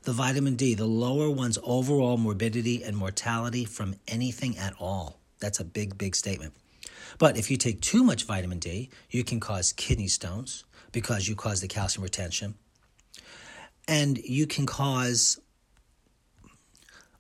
[0.07, 5.20] the vitamin D, the lower one's overall morbidity and mortality from anything at all.
[5.39, 6.53] That's a big, big statement.
[7.20, 10.63] But if you take too much vitamin D, you can cause kidney stones
[10.93, 12.55] because you cause the calcium retention
[13.86, 15.41] and you can cause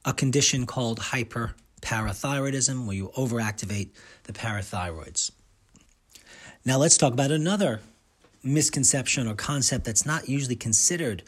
[0.05, 0.99] a condition called
[1.81, 3.89] hyperparathyroidism, where you overactivate
[4.23, 5.31] the parathyroids.
[6.65, 7.81] Now, let's talk about another
[8.43, 11.23] misconception or concept that's not usually considered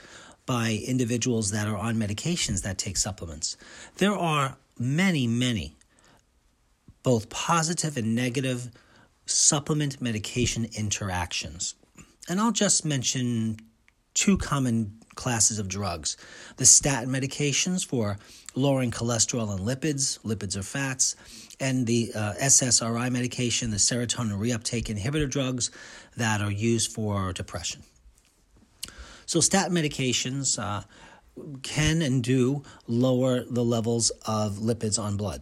[0.45, 3.55] by individuals that are on medications that take supplements.
[3.97, 5.75] There are many, many,
[7.03, 8.69] both positive and negative
[9.25, 11.75] supplement medication interactions.
[12.27, 13.57] And I'll just mention
[14.13, 16.17] two common classes of drugs
[16.57, 18.17] the statin medications for
[18.59, 21.15] lowering cholesterol and lipids, lipids are fats,
[21.59, 25.71] and the uh, SSRI medication, the serotonin reuptake inhibitor drugs
[26.17, 27.83] that are used for depression.
[29.25, 30.83] So, statin medications uh,
[31.61, 35.41] can and do lower the levels of lipids on blood.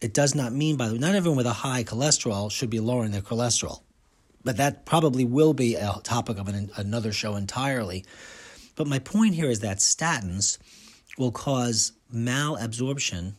[0.00, 2.80] It does not mean, by the way, not everyone with a high cholesterol should be
[2.80, 3.80] lowering their cholesterol.
[4.44, 8.04] But that probably will be a topic of an, another show entirely.
[8.76, 10.58] But my point here is that statins
[11.16, 13.34] will cause malabsorption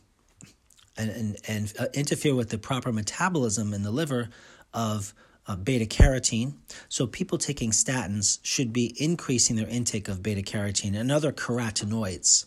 [0.96, 4.28] and, and, and uh, interfere with the proper metabolism in the liver
[4.72, 5.14] of
[5.46, 6.54] uh, beta carotene.
[6.88, 12.46] So, people taking statins should be increasing their intake of beta carotene and other carotenoids.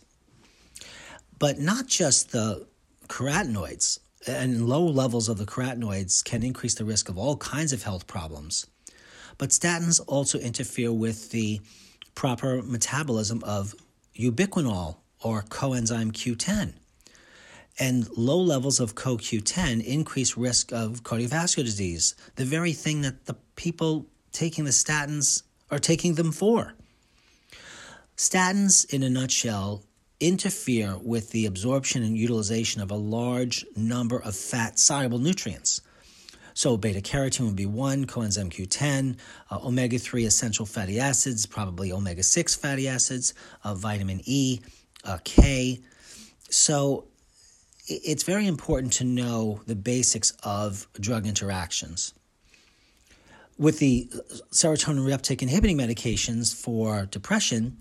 [1.38, 2.66] But not just the
[3.08, 7.82] carotenoids, and low levels of the carotenoids can increase the risk of all kinds of
[7.82, 8.66] health problems.
[9.38, 11.60] But statins also interfere with the
[12.14, 13.74] proper metabolism of
[14.18, 16.74] ubiquinol or coenzyme Q10.
[17.78, 23.36] And low levels of CoQ10 increase risk of cardiovascular disease, the very thing that the
[23.56, 26.74] people taking the statins are taking them for.
[28.16, 29.82] Statins, in a nutshell,
[30.20, 35.80] interfere with the absorption and utilization of a large number of fat soluble nutrients.
[36.52, 39.16] So, beta carotene would be one, coenzyme Q10,
[39.50, 43.32] uh, omega 3 essential fatty acids, probably omega 6 fatty acids,
[43.64, 44.60] uh, vitamin E,
[45.04, 45.80] uh, K.
[46.50, 47.06] So,
[47.86, 52.14] it's very important to know the basics of drug interactions.
[53.58, 54.08] With the
[54.52, 57.78] serotonin reuptake inhibiting medications for depression,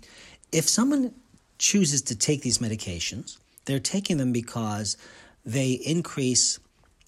[0.52, 1.14] if someone
[1.60, 4.98] chooses to take these medications, they're taking them because
[5.46, 6.60] they increase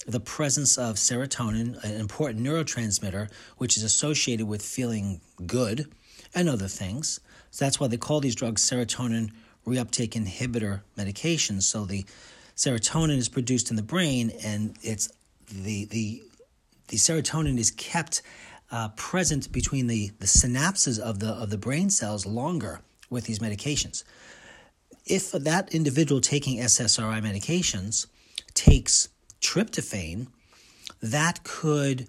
[0.07, 5.91] the presence of serotonin, an important neurotransmitter, which is associated with feeling good
[6.33, 7.19] and other things.
[7.51, 9.31] So that's why they call these drugs serotonin
[9.65, 11.63] reuptake inhibitor medications.
[11.63, 12.05] So the
[12.55, 15.09] serotonin is produced in the brain, and it's
[15.51, 16.23] the the
[16.87, 18.21] the serotonin is kept
[18.71, 23.39] uh, present between the, the synapses of the of the brain cells longer with these
[23.39, 24.03] medications.
[25.05, 28.07] If that individual taking SSRI medications
[28.53, 29.09] takes
[29.41, 30.27] tryptophan,
[31.01, 32.07] that could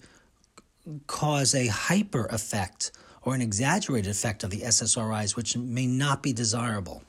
[1.07, 2.93] cause a hyper effect
[3.23, 7.03] or an exaggerated effect of the SSRIs, which may not be desirable.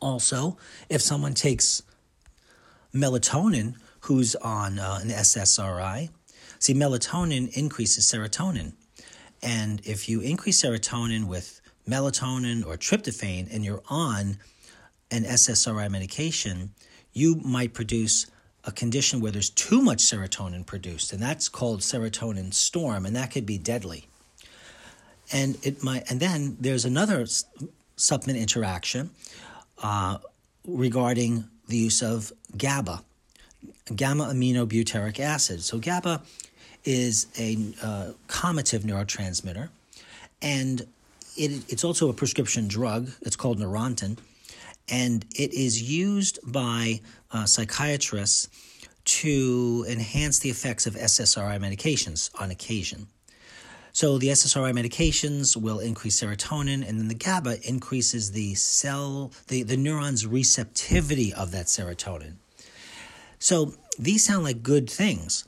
[0.00, 0.56] Also,
[0.88, 1.82] if someone takes
[2.94, 6.10] melatonin who's on uh, an SSRI,
[6.58, 8.72] see, melatonin increases serotonin.
[9.42, 14.38] And if you increase serotonin with melatonin or tryptophan and you're on
[15.10, 16.70] an SSRI medication,
[17.12, 18.26] you might produce
[18.64, 23.30] a condition where there's too much serotonin produced, and that's called serotonin storm, and that
[23.30, 24.08] could be deadly.
[25.32, 27.26] And it might, and then there's another
[27.96, 29.10] supplement interaction
[29.82, 30.18] uh,
[30.66, 33.02] regarding the use of GABA,
[33.94, 35.62] gamma aminobutyric acid.
[35.62, 36.22] So GABA
[36.84, 39.68] is a uh, neurotransmitter,
[40.40, 40.82] And
[41.36, 43.10] it, it's also a prescription drug.
[43.22, 44.18] It's called Neurontin.
[44.88, 47.00] And it is used by
[47.32, 48.48] uh, psychiatrists
[49.04, 53.08] to enhance the effects of SSRI medications on occasion.
[53.96, 59.62] So the SSRI medications will increase serotonin, and then the GABA increases the cell, the,
[59.62, 62.34] the neuron's receptivity of that serotonin.
[63.38, 65.44] So these sound like good things.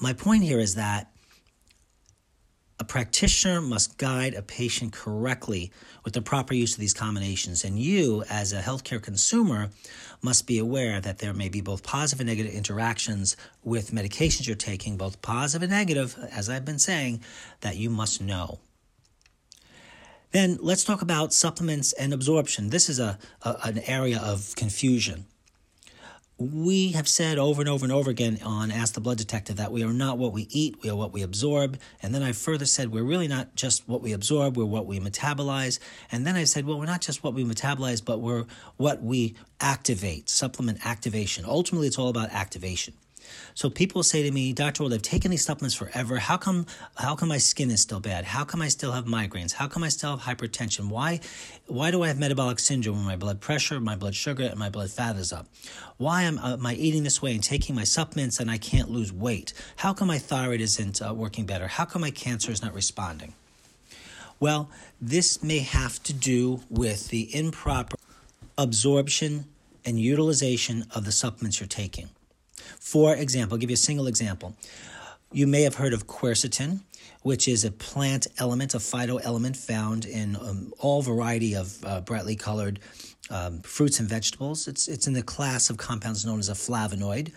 [0.00, 1.12] My point here is that
[2.80, 5.70] a practitioner must guide a patient correctly
[6.04, 9.70] with the proper use of these combinations, and you, as a healthcare consumer,
[10.22, 14.56] must be aware that there may be both positive and negative interactions with medications you're
[14.56, 17.22] taking, both positive and negative, as I've been saying,
[17.60, 18.60] that you must know.
[20.32, 22.70] Then let's talk about supplements and absorption.
[22.70, 25.26] This is a, a an area of confusion
[26.38, 29.72] we have said over and over and over again on Ask the Blood Detective that
[29.72, 31.78] we are not what we eat, we are what we absorb.
[32.02, 35.00] And then I further said we're really not just what we absorb, we're what we
[35.00, 35.78] metabolize.
[36.12, 38.44] And then I said, well, we're not just what we metabolize, but we're
[38.76, 41.46] what we activate, supplement activation.
[41.46, 42.92] Ultimately, it's all about activation.
[43.54, 44.82] So people say to me, Dr.
[44.82, 46.16] Wald, I've taken these supplements forever.
[46.16, 46.66] How come
[46.96, 48.24] how come my skin is still bad?
[48.24, 49.52] How come I still have migraines?
[49.52, 50.88] How come I still have hypertension?
[50.88, 51.20] Why
[51.66, 54.70] why do I have metabolic syndrome when my blood pressure, my blood sugar, and my
[54.70, 55.46] blood fat is up?
[55.96, 58.90] Why am, uh, am I eating this way and taking my supplements and I can't
[58.90, 59.52] lose weight?
[59.76, 61.66] How come my thyroid isn't uh, working better?
[61.66, 63.34] How come my cancer is not responding?
[64.38, 64.68] Well,
[65.00, 67.96] this may have to do with the improper
[68.58, 69.46] absorption
[69.84, 72.10] and utilization of the supplements you're taking.
[72.80, 74.56] For example, I'll give you a single example.
[75.32, 76.80] You may have heard of quercetin,
[77.22, 82.36] which is a plant element, a phytoelement found in um, all variety of uh, brightly
[82.36, 82.78] colored
[83.30, 84.68] um, fruits and vegetables.
[84.68, 87.32] It's, it's in the class of compounds known as a flavonoid.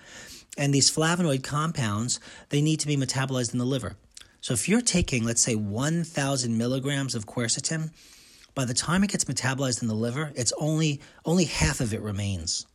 [0.58, 2.20] And these flavonoid compounds,
[2.50, 3.96] they need to be metabolized in the liver.
[4.42, 7.92] So if you're taking, let's say, 1,000 milligrams of quercetin,
[8.56, 12.02] by the time it gets metabolized in the liver, it's only only half of it
[12.02, 12.66] remains.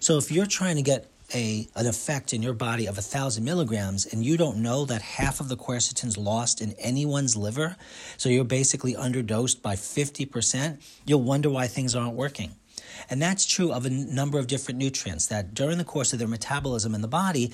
[0.00, 3.44] So if you're trying to get a, an effect in your body of a thousand
[3.44, 7.76] milligrams and you don't know that half of the quercetin's lost in anyone's liver,
[8.16, 12.52] so you're basically underdosed by 50%, you'll wonder why things aren't working.
[13.10, 16.28] And that's true of a number of different nutrients that during the course of their
[16.28, 17.52] metabolism in the body,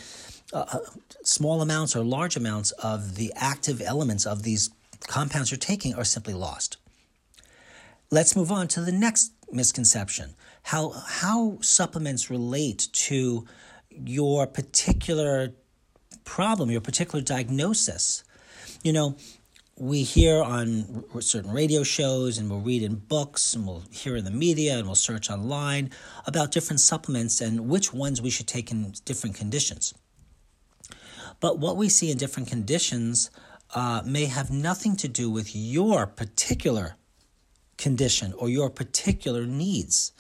[0.53, 0.79] uh, uh
[1.23, 4.71] small amounts or large amounts of the active elements of these
[5.07, 6.77] compounds you're taking are simply lost.
[8.11, 10.35] Let's move on to the next misconception
[10.69, 13.47] how, how supplements relate to
[14.05, 15.53] your particular
[16.25, 18.25] problem, your particular diagnosis.
[18.83, 19.17] You know,
[19.77, 24.25] we hear on certain radio shows and we'll read in books and we'll hear in
[24.25, 25.91] the media and we'll search online
[26.27, 29.95] about different supplements and which ones we should take in different conditions.
[31.41, 33.31] But what we see in different conditions
[33.75, 36.97] uh, may have nothing to do with your particular
[37.77, 40.13] condition or your particular needs.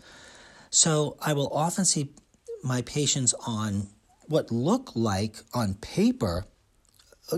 [0.70, 2.14] So I will often see
[2.62, 3.88] my patients on
[4.26, 6.44] what look like on paper,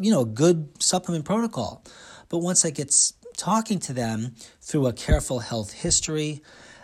[0.00, 1.84] you know, a good supplement protocol.
[2.28, 2.94] But once I get
[3.36, 6.42] talking to them through a careful health history,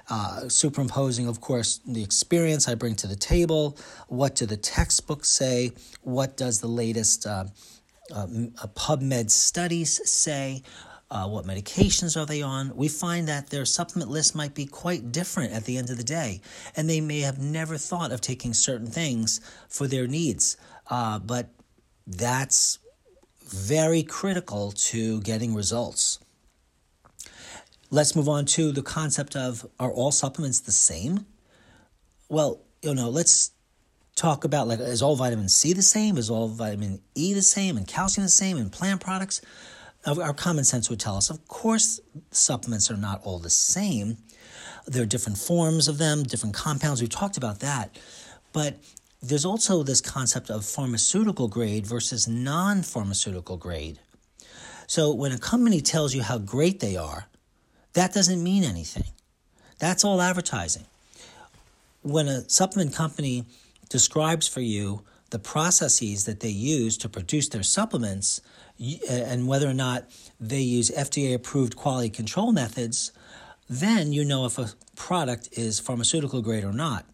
[0.08, 3.76] uh, superimposing, of course, the experience I bring to the table.
[4.08, 5.72] What do the textbooks say?
[6.02, 7.46] What does the latest uh,
[8.14, 8.26] uh,
[8.74, 10.62] PubMed studies say?
[11.10, 15.12] Uh, what medications are they on, we find that their supplement list might be quite
[15.12, 16.40] different at the end of the day.
[16.76, 20.56] And they may have never thought of taking certain things for their needs.
[20.90, 21.50] Uh, but
[22.06, 22.78] that's
[23.48, 26.18] very critical to getting results.
[27.90, 31.26] Let's move on to the concept of are all supplements the same?
[32.28, 33.52] Well, you know, let's
[34.16, 36.18] talk about like is all vitamin C the same?
[36.18, 37.76] Is all vitamin E the same?
[37.76, 38.56] And calcium the same?
[38.56, 39.40] And plant products?
[40.06, 42.00] Our common sense would tell us, of course,
[42.30, 44.18] supplements are not all the same.
[44.86, 47.00] There are different forms of them, different compounds.
[47.00, 47.98] We've talked about that.
[48.52, 48.76] But
[49.20, 53.98] there's also this concept of pharmaceutical grade versus non pharmaceutical grade.
[54.86, 57.26] So when a company tells you how great they are,
[57.94, 59.10] that doesn't mean anything.
[59.78, 60.84] That's all advertising.
[62.02, 63.44] When a supplement company
[63.88, 68.40] describes for you the processes that they use to produce their supplements,
[68.80, 70.04] Uh, and whether or not
[70.38, 73.12] they use FDA approved quality control methods,
[73.68, 77.06] then you know if a product is pharmaceutical grade or not.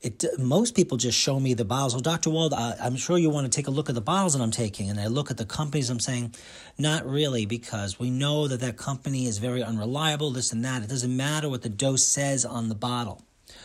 [0.00, 1.94] It, uh, most people just show me the bottles.
[1.94, 2.30] Well, Dr.
[2.30, 4.52] Wald, I, I'm sure you want to take a look at the bottles that I'm
[4.52, 4.90] taking.
[4.90, 6.34] And I look at the companies, I'm saying,
[6.78, 10.82] not really, because we know that that company is very unreliable, this and that.
[10.82, 13.22] It doesn't matter what the dose says on the bottle,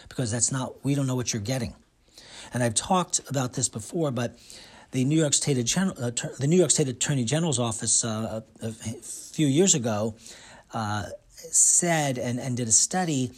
[0.10, 1.76] because that's not, we don't know what you're getting.
[2.52, 4.36] And I've talked about this before, but
[4.94, 8.68] the New York State General, uh, the New York State Attorney General's office uh, a,
[8.68, 10.16] a, few years ago
[10.74, 13.32] uh, said and, and did a study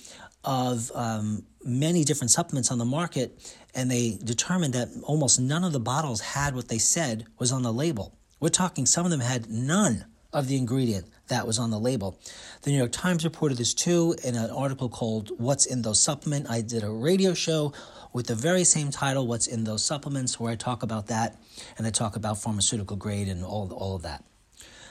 [0.44, 5.72] of um, many different supplements on the market, and they determined that almost none of
[5.72, 8.14] the bottles had what they said was on the label.
[8.42, 10.06] We're talking some of them had none
[10.36, 12.20] of the ingredient that was on the label.
[12.62, 16.50] The New York Times reported this too in an article called What's in Those Supplements.
[16.50, 17.74] I did a radio show
[18.14, 21.40] with the very same title, What's in Those Supplements, where I talk about that
[21.78, 24.24] and I talk about pharmaceutical grade and all, all of that.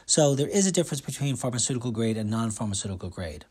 [0.06, 3.44] So there is a difference between pharmaceutical grade and non pharmaceutical grade.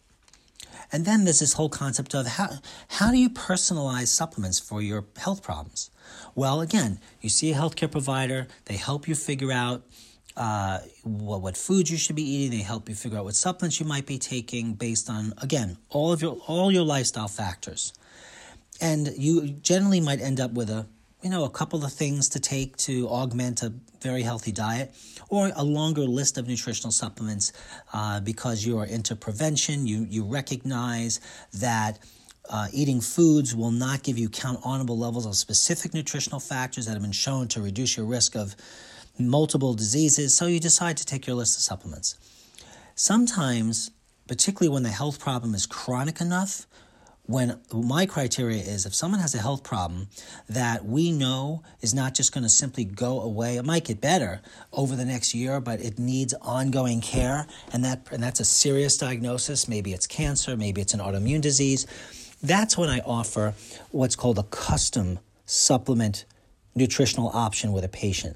[0.92, 2.50] And then there's this whole concept of how,
[2.88, 5.90] how do you personalize supplements for your health problems?
[6.36, 9.84] Well, again, you see a healthcare provider, they help you figure out
[10.36, 12.58] uh, what, what foods you should be eating.
[12.58, 16.12] They help you figure out what supplements you might be taking based on, again, all
[16.12, 17.94] of your all your lifestyle factors.
[18.82, 20.88] And you generally might end up with a
[21.22, 24.94] you know a couple of things to take to augment a very healthy diet,
[25.30, 27.54] or a longer list of nutritional supplements
[27.94, 29.88] uh, because you are into prevention.
[29.88, 31.20] You you recognize
[31.54, 32.00] that.
[32.50, 37.02] Uh, eating foods will not give you countable levels of specific nutritional factors that have
[37.02, 38.54] been shown to reduce your risk of
[39.20, 42.18] multiple diseases, so you decide to take your list of supplements.
[42.96, 43.92] Sometimes,
[44.28, 46.68] particularly when the health problem is chronic enough,
[47.26, 50.10] when my criteria is if someone has a health problem
[50.50, 54.42] that we know is not just going to simply go away it might get better
[54.74, 58.98] over the next year but it needs ongoing care and that and that's a serious
[58.98, 59.70] diagnosis.
[59.70, 61.88] Maybe it's cancer maybe it's an autoimmune disease.
[62.42, 63.54] That's when i offer
[63.92, 66.26] what's called a custom supplement
[66.76, 68.36] nutritional option with a patient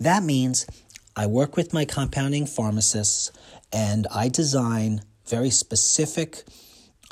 [0.00, 0.66] that means
[1.14, 3.30] I work with my compounding pharmacists
[3.72, 6.42] and I design very specific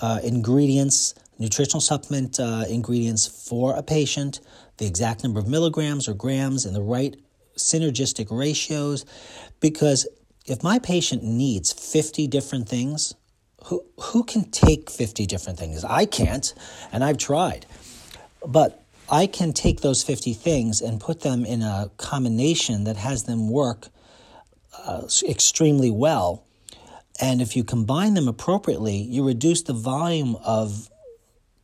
[0.00, 4.40] uh, ingredients, nutritional supplement uh, ingredients for a patient,
[4.78, 7.16] the exact number of milligrams or grams and the right
[7.56, 9.04] synergistic ratios.
[9.60, 10.08] Because
[10.46, 13.14] if my patient needs 50 different things,
[13.64, 15.84] who, who can take 50 different things?
[15.84, 16.54] I can't,
[16.92, 17.66] and I've tried.
[18.46, 23.24] But I can take those 50 things and put them in a combination that has
[23.24, 23.88] them work
[24.76, 26.44] uh, extremely well.
[27.18, 30.90] And if you combine them appropriately, you reduce the volume of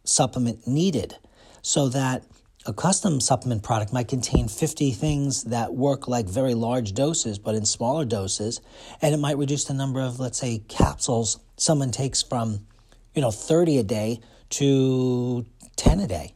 [0.04, 1.16] supplement needed
[1.60, 2.24] so that
[2.66, 7.54] a custom supplement product might contain 50 things that work like very large doses, but
[7.54, 8.62] in smaller doses.
[9.02, 12.66] And it might reduce the number of, let's say, capsules someone takes from,
[13.14, 15.44] you know, 30 a day to
[15.76, 16.34] 10 a day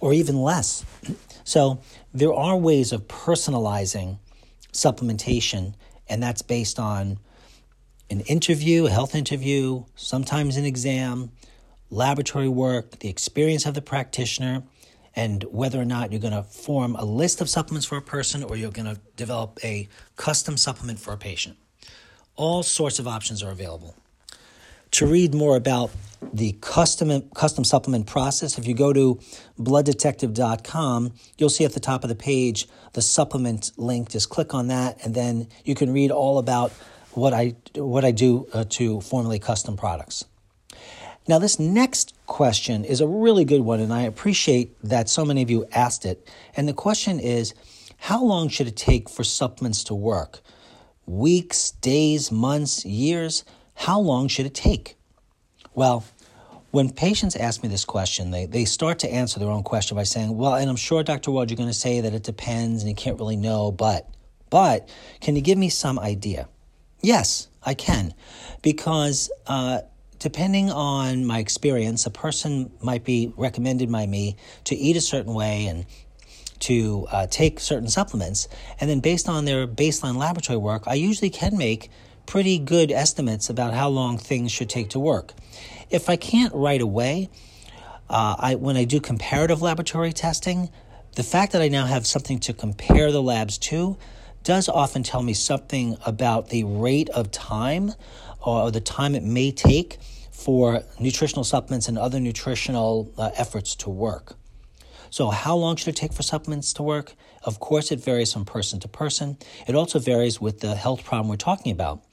[0.00, 0.84] or even less.
[1.42, 1.80] So
[2.14, 4.18] there are ways of personalizing
[4.72, 5.74] supplementation,
[6.08, 7.18] and that's based on
[8.08, 11.30] an interview, a health interview, sometimes an exam,
[11.90, 14.62] laboratory work, the experience of the practitioner,
[15.16, 18.44] and whether or not you're going to form a list of supplements for a person
[18.44, 21.56] or you're going to develop a custom supplement for a patient.
[22.36, 23.96] All sorts of options are available.
[24.92, 25.90] To read more about
[26.32, 28.58] the custom custom supplement process.
[28.58, 29.18] If you go to
[29.58, 34.10] blooddetective.com, you'll see at the top of the page the supplement link.
[34.10, 36.72] Just click on that, and then you can read all about
[37.12, 40.24] what I what I do uh, to formulate custom products.
[41.28, 45.42] Now, this next question is a really good one, and I appreciate that so many
[45.42, 46.26] of you asked it.
[46.56, 47.54] And the question is,
[47.98, 50.40] how long should it take for supplements to work?
[51.06, 53.44] Weeks, days, months, years?
[53.80, 54.98] How long should it take?
[55.74, 56.04] Well,
[56.70, 60.02] when patients ask me this question, they, they start to answer their own question by
[60.02, 61.30] saying, Well, and I'm sure, Dr.
[61.30, 64.06] Wald, you're going to say that it depends and you can't really know, but,
[64.50, 64.86] but
[65.22, 66.46] can you give me some idea?
[67.00, 68.12] Yes, I can.
[68.60, 69.80] Because uh,
[70.18, 75.32] depending on my experience, a person might be recommended by me to eat a certain
[75.32, 75.86] way and
[76.58, 78.46] to uh, take certain supplements.
[78.78, 81.90] And then, based on their baseline laboratory work, I usually can make
[82.30, 85.32] pretty good estimates about how long things should take to work.
[85.90, 87.28] If I can't right away,
[88.08, 90.70] uh, I, when I do comparative laboratory testing,
[91.16, 93.98] the fact that I now have something to compare the labs to
[94.44, 97.94] does often tell me something about the rate of time
[98.46, 99.98] or the time it may take
[100.30, 104.36] for nutritional supplements and other nutritional uh, efforts to work.
[105.10, 107.14] So, how long should it take for supplements to work?
[107.42, 109.36] Of course, it varies from person to person.
[109.66, 112.04] It also varies with the health problem we're talking about.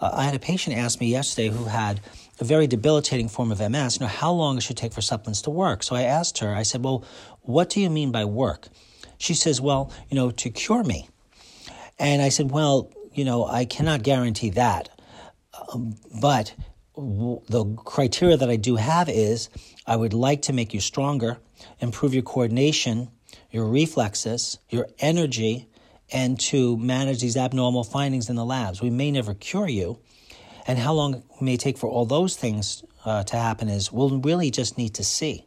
[0.00, 2.00] Uh, I had a patient ask me yesterday who had
[2.40, 5.42] a very debilitating form of MS, you know, how long it should take for supplements
[5.42, 5.82] to work.
[5.82, 7.04] So I asked her, I said, well,
[7.42, 8.68] what do you mean by work?
[9.18, 11.08] She says, well, you know, to cure me.
[11.98, 14.88] And I said, well, you know, I cannot guarantee that.
[15.72, 16.54] Um, but
[16.96, 19.50] w- the criteria that I do have is
[19.86, 21.38] I would like to make you stronger,
[21.80, 23.10] improve your coordination,
[23.50, 25.68] your reflexes, your energy,
[26.12, 28.82] and to manage these abnormal findings in the labs.
[28.82, 29.98] We may never cure you,
[30.66, 34.20] and how long it may take for all those things uh, to happen is we'll
[34.20, 35.46] really just need to see.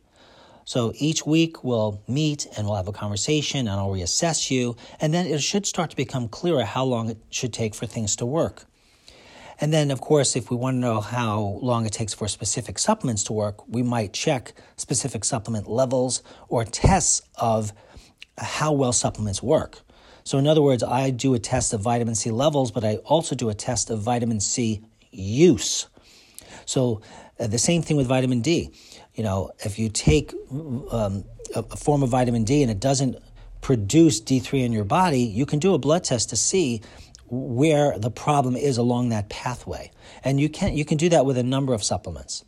[0.65, 5.13] So each week we'll meet and we'll have a conversation and I'll reassess you, and
[5.13, 8.25] then it should start to become clearer how long it should take for things to
[8.25, 8.65] work.
[9.59, 12.79] And then, of course, if we want to know how long it takes for specific
[12.79, 17.71] supplements to work, we might check specific supplement levels or tests of
[18.37, 19.79] how well supplements work.
[20.23, 23.35] So, in other words, I do a test of vitamin C levels, but I also
[23.35, 25.87] do a test of vitamin C use.
[26.65, 27.01] So,
[27.39, 28.71] uh, the same thing with vitamin D.
[29.15, 33.17] You know, if you take um, a, a form of vitamin D and it doesn't
[33.61, 36.81] produce D3 in your body, you can do a blood test to see
[37.27, 39.91] where the problem is along that pathway.
[40.23, 42.45] And you can you can do that with a number of supplements.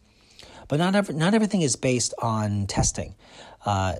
[0.68, 3.16] But not not everything is based on testing.
[3.66, 3.96] Uh,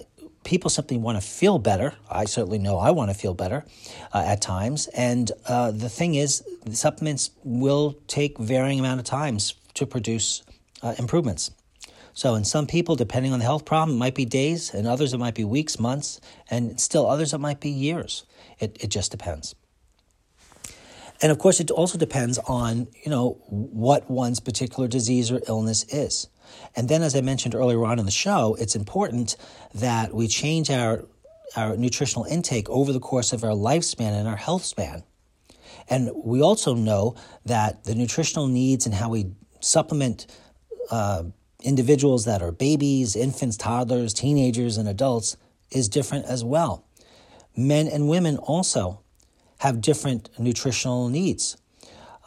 [0.46, 1.94] people simply want to feel better.
[2.10, 3.66] I certainly know I want to feel better
[4.14, 4.88] uh, at times.
[4.96, 10.44] And uh, the thing is, the supplements will take varying amount of times to produce
[10.82, 11.52] uh, improvements.
[12.14, 15.14] So, in some people, depending on the health problem, it might be days, and others
[15.14, 18.24] it might be weeks, months, and still others it might be years.
[18.58, 19.54] It, it just depends.
[21.22, 25.84] And of course, it also depends on, you know, what one's particular disease or illness
[25.94, 26.28] is.
[26.76, 29.38] And then, as I mentioned earlier on in the show, it's important
[29.74, 31.06] that we change our,
[31.56, 35.04] our nutritional intake over the course of our lifespan and our health span.
[35.90, 39.28] And we also know that the nutritional needs and how we
[39.60, 40.28] supplement
[40.92, 41.24] uh,
[41.64, 45.38] individuals that are babies, infants, toddlers, teenagers, and adults
[45.72, 46.86] is different as well.
[47.56, 49.02] Men and women also
[49.60, 51.58] have different nutritional needs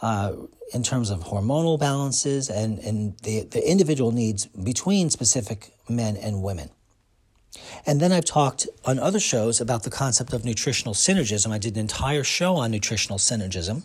[0.02, 0.34] uh,
[0.72, 6.42] in terms of hormonal balances and, and the, the individual needs between specific men and
[6.42, 6.70] women.
[7.86, 11.50] And then I've talked on other shows about the concept of nutritional synergism.
[11.50, 13.84] I did an entire show on nutritional synergism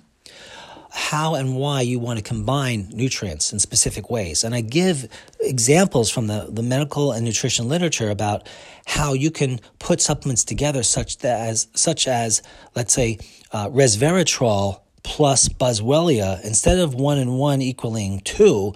[0.95, 4.43] how and why you want to combine nutrients in specific ways.
[4.43, 5.09] And I give
[5.39, 8.47] examples from the, the medical and nutrition literature about
[8.86, 12.43] how you can put supplements together such that as such as
[12.76, 13.18] let's say
[13.51, 18.74] uh, resveratrol plus boswellia instead of one and one equaling two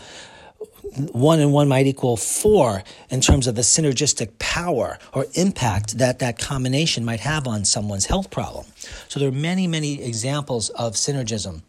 [1.11, 6.19] one and one might equal four in terms of the synergistic power or impact that
[6.19, 8.65] that combination might have on someone's health problem.
[9.07, 11.61] So there are many, many examples of synergism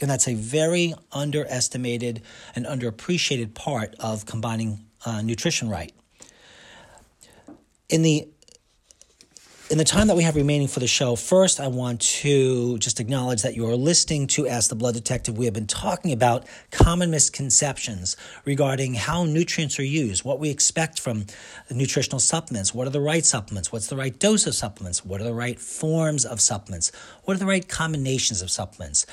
[0.00, 2.22] and that's a very underestimated
[2.54, 5.92] and underappreciated part of combining uh, nutrition right.
[7.88, 8.28] In the
[9.68, 13.00] in the time that we have remaining for the show, first I want to just
[13.00, 15.36] acknowledge that you are listening to Ask the Blood Detective.
[15.36, 21.00] We have been talking about common misconceptions regarding how nutrients are used, what we expect
[21.00, 21.26] from
[21.68, 25.24] nutritional supplements, what are the right supplements, what's the right dose of supplements, what are
[25.24, 26.92] the right forms of supplements,
[27.24, 29.04] what are the right combinations of supplements,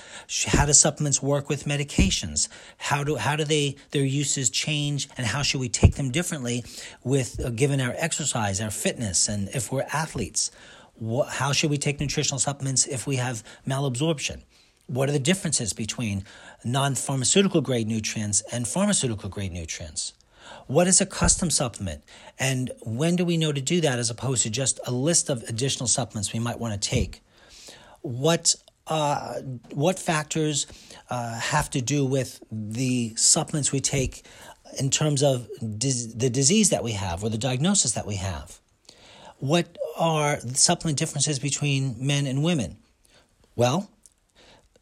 [0.45, 2.47] how do supplements work with medications,
[2.77, 6.63] how do how do they their uses change, and how should we take them differently
[7.03, 10.42] with uh, given our exercise, our fitness, and if we're athletes
[11.29, 14.43] how should we take nutritional supplements if we have malabsorption?
[14.87, 16.25] What are the differences between
[16.63, 20.13] non pharmaceutical grade nutrients and pharmaceutical grade nutrients?
[20.67, 22.03] What is a custom supplement?
[22.37, 25.43] And when do we know to do that as opposed to just a list of
[25.43, 27.23] additional supplements we might want to take?
[28.01, 28.55] What
[28.87, 29.35] uh,
[29.71, 30.67] what factors
[31.09, 34.25] uh, have to do with the supplements we take
[34.77, 38.59] in terms of dis- the disease that we have or the diagnosis that we have?
[39.43, 42.77] What are supplement differences between men and women?
[43.57, 43.89] Well,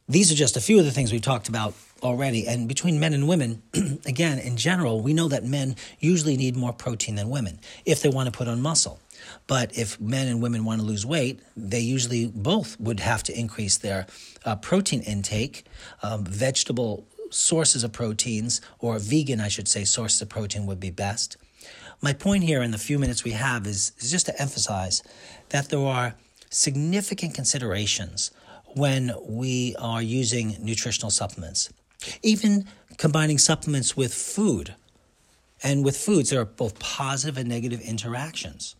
[0.07, 2.47] these are just a few of the things we've talked about already.
[2.47, 3.63] And between men and women,
[4.05, 8.09] again, in general, we know that men usually need more protein than women if they
[8.09, 8.99] want to put on muscle.
[9.47, 13.33] But if men and women want to lose weight, they usually both would have to
[13.35, 14.05] increase their
[14.45, 15.65] uh, protein intake,
[16.03, 20.91] um, vegetable sources of proteins, or vegan, I should say, sources of protein would be
[20.91, 21.37] best.
[22.03, 25.03] My point here in the few minutes we have is, is just to emphasize
[25.49, 26.15] that there are
[26.49, 28.31] significant considerations
[28.75, 31.71] when we are using nutritional supplements.
[32.23, 32.65] Even
[32.97, 34.73] combining supplements with food.
[35.61, 38.75] And with foods, there are both positive and negative interactions.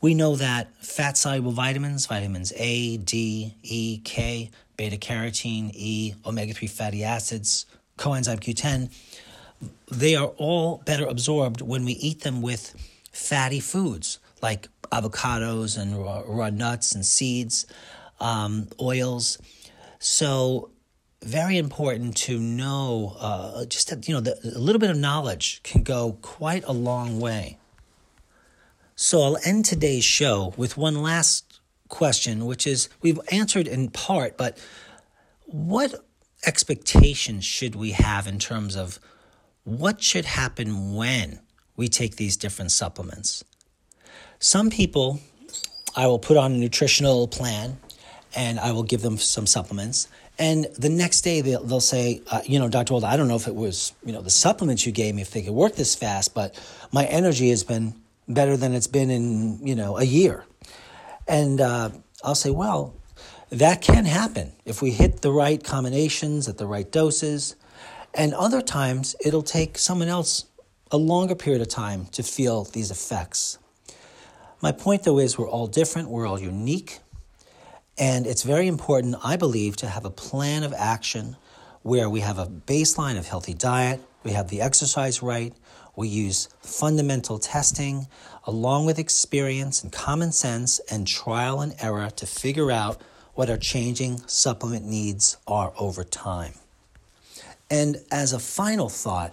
[0.00, 6.54] We know that fat soluble vitamins, vitamins A, D, E, K, beta carotene, E, omega
[6.54, 7.66] 3 fatty acids,
[7.98, 8.90] coenzyme Q10,
[9.90, 12.74] they are all better absorbed when we eat them with
[13.12, 17.66] fatty foods like avocados and raw, raw nuts and seeds,
[18.20, 19.38] um, oils.
[19.98, 20.70] So,
[21.22, 23.16] very important to know.
[23.18, 26.72] Uh, just that, you know, the, a little bit of knowledge can go quite a
[26.72, 27.56] long way.
[28.96, 34.36] So I'll end today's show with one last question, which is we've answered in part,
[34.36, 34.58] but
[35.46, 35.94] what
[36.46, 39.00] expectations should we have in terms of
[39.64, 41.40] what should happen when
[41.76, 43.44] we take these different supplements?
[44.38, 45.20] Some people,
[45.96, 47.78] I will put on a nutritional plan
[48.36, 50.08] and I will give them some supplements.
[50.38, 52.92] And the next day they'll, they'll say, uh, you know, Dr.
[52.92, 55.30] Wald, I don't know if it was, you know, the supplements you gave me, if
[55.30, 56.60] they could work this fast, but
[56.92, 57.94] my energy has been
[58.28, 60.44] better than it's been in, you know, a year.
[61.28, 61.90] And uh,
[62.22, 62.94] I'll say, well,
[63.50, 67.54] that can happen if we hit the right combinations at the right doses.
[68.14, 70.44] And other times it'll take someone else
[70.90, 73.58] a longer period of time to feel these effects.
[74.62, 77.00] My point though is we're all different, we're all unique,
[77.98, 81.36] and it's very important, I believe, to have a plan of action
[81.82, 85.52] where we have a baseline of healthy diet, we have the exercise right,
[85.96, 88.08] we use fundamental testing
[88.44, 93.00] along with experience and common sense and trial and error to figure out
[93.34, 96.54] what our changing supplement needs are over time.
[97.70, 99.32] And as a final thought,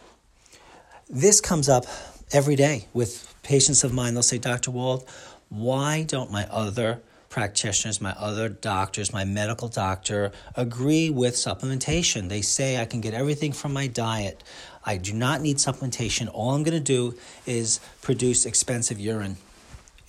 [1.10, 1.86] this comes up
[2.32, 4.14] every day with patients of mine.
[4.14, 4.72] They'll say, Dr.
[4.72, 5.08] Wald,
[5.50, 12.30] why don't my other practitioners, my other doctors, my medical doctor agree with supplementation?
[12.30, 14.44] They say I can get everything from my diet.
[14.86, 16.30] I do not need supplementation.
[16.32, 19.38] All I'm going to do is produce expensive urine.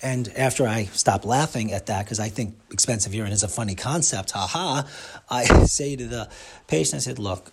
[0.01, 3.75] And after I stop laughing at that, because I think expensive urine is a funny
[3.75, 4.83] concept, haha,
[5.29, 6.29] I say to the
[6.67, 7.51] patient, I said, look,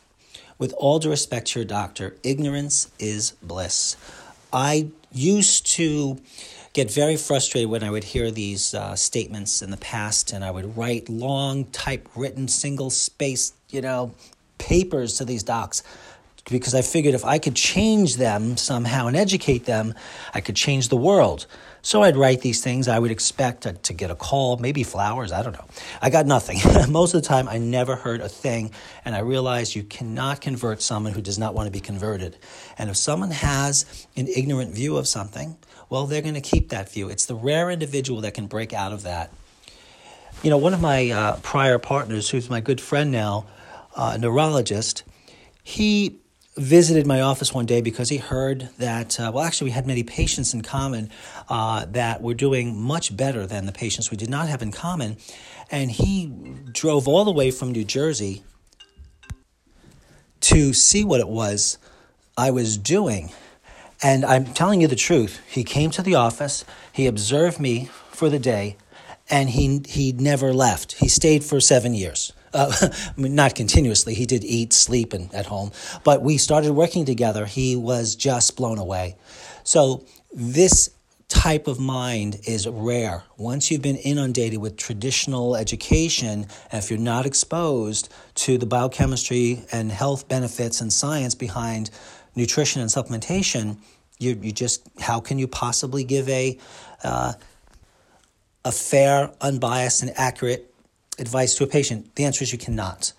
[0.60, 3.96] with all due respect to your doctor, ignorance is bliss.
[4.52, 6.20] I used to
[6.74, 10.52] get very frustrated when I would hear these uh, statements in the past, and I
[10.52, 14.14] would write long, typewritten, single space, you know,
[14.58, 15.82] papers to these docs
[16.48, 19.94] because I figured if I could change them somehow and educate them,
[20.32, 21.46] I could change the world.
[21.82, 22.88] So I'd write these things.
[22.88, 25.64] I would expect to, to, get a call, maybe flowers, I don't know.
[26.02, 26.58] I got nothing.
[26.92, 28.72] Most of the time, I never heard a thing.
[29.04, 32.36] And I realized you cannot convert someone who does not want to be converted.
[32.76, 35.56] And if someone has an ignorant view of something,
[35.88, 37.08] well, they're going to keep that view.
[37.08, 39.32] It's the rare individual that can break out of that.
[40.42, 43.46] You know, one of my uh, prior partners, who's my good friend now,
[43.96, 45.02] uh, a neurologist,
[45.62, 46.20] he
[46.56, 50.02] visited my office one day because he heard that, uh, well, actually, we had many
[50.02, 51.10] patients in common
[51.48, 55.16] uh, that were doing much better than the patients we did not have in common.
[55.70, 56.32] And he
[56.72, 58.42] drove all the way from New Jersey
[60.40, 61.78] to see what it was
[62.36, 63.30] I was doing.
[64.02, 65.40] And I'm telling you the truth.
[65.48, 68.76] He came to the office, he observed me for the day,
[69.28, 70.92] and he, he never left.
[70.92, 72.32] He stayed for seven years.
[72.52, 74.14] Uh, not continuously.
[74.14, 75.72] He did eat, sleep, and at home.
[76.04, 77.46] But we started working together.
[77.46, 79.16] He was just blown away.
[79.62, 80.90] So this
[81.30, 83.22] type of mind is rare.
[83.38, 89.92] Once you've been inundated with traditional education, if you're not exposed to the biochemistry and
[89.92, 91.90] health benefits and science behind
[92.34, 93.78] nutrition and supplementation,
[94.18, 96.58] you, you just how can you possibly give a
[97.02, 97.32] uh,
[98.64, 100.69] a fair, unbiased, and accurate
[101.20, 102.14] advice to a patient?
[102.16, 103.12] The answer is you cannot.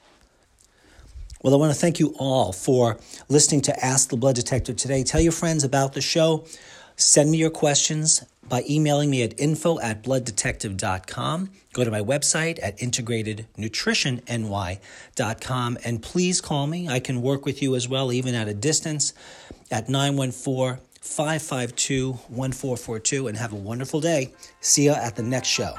[1.44, 5.04] Well, I want to thank you all for listening to Ask the Blood Detective today.
[5.04, 6.46] Tell your friends about the show.
[6.98, 11.50] Send me your questions by emailing me at info at blooddetective.com.
[11.74, 16.88] Go to my website at integratednutritionny.com and please call me.
[16.90, 19.14] I can work with you as well, even at a distance,
[19.72, 23.28] at 914 552 1442.
[23.28, 24.34] And have a wonderful day.
[24.60, 25.74] See you at the next show.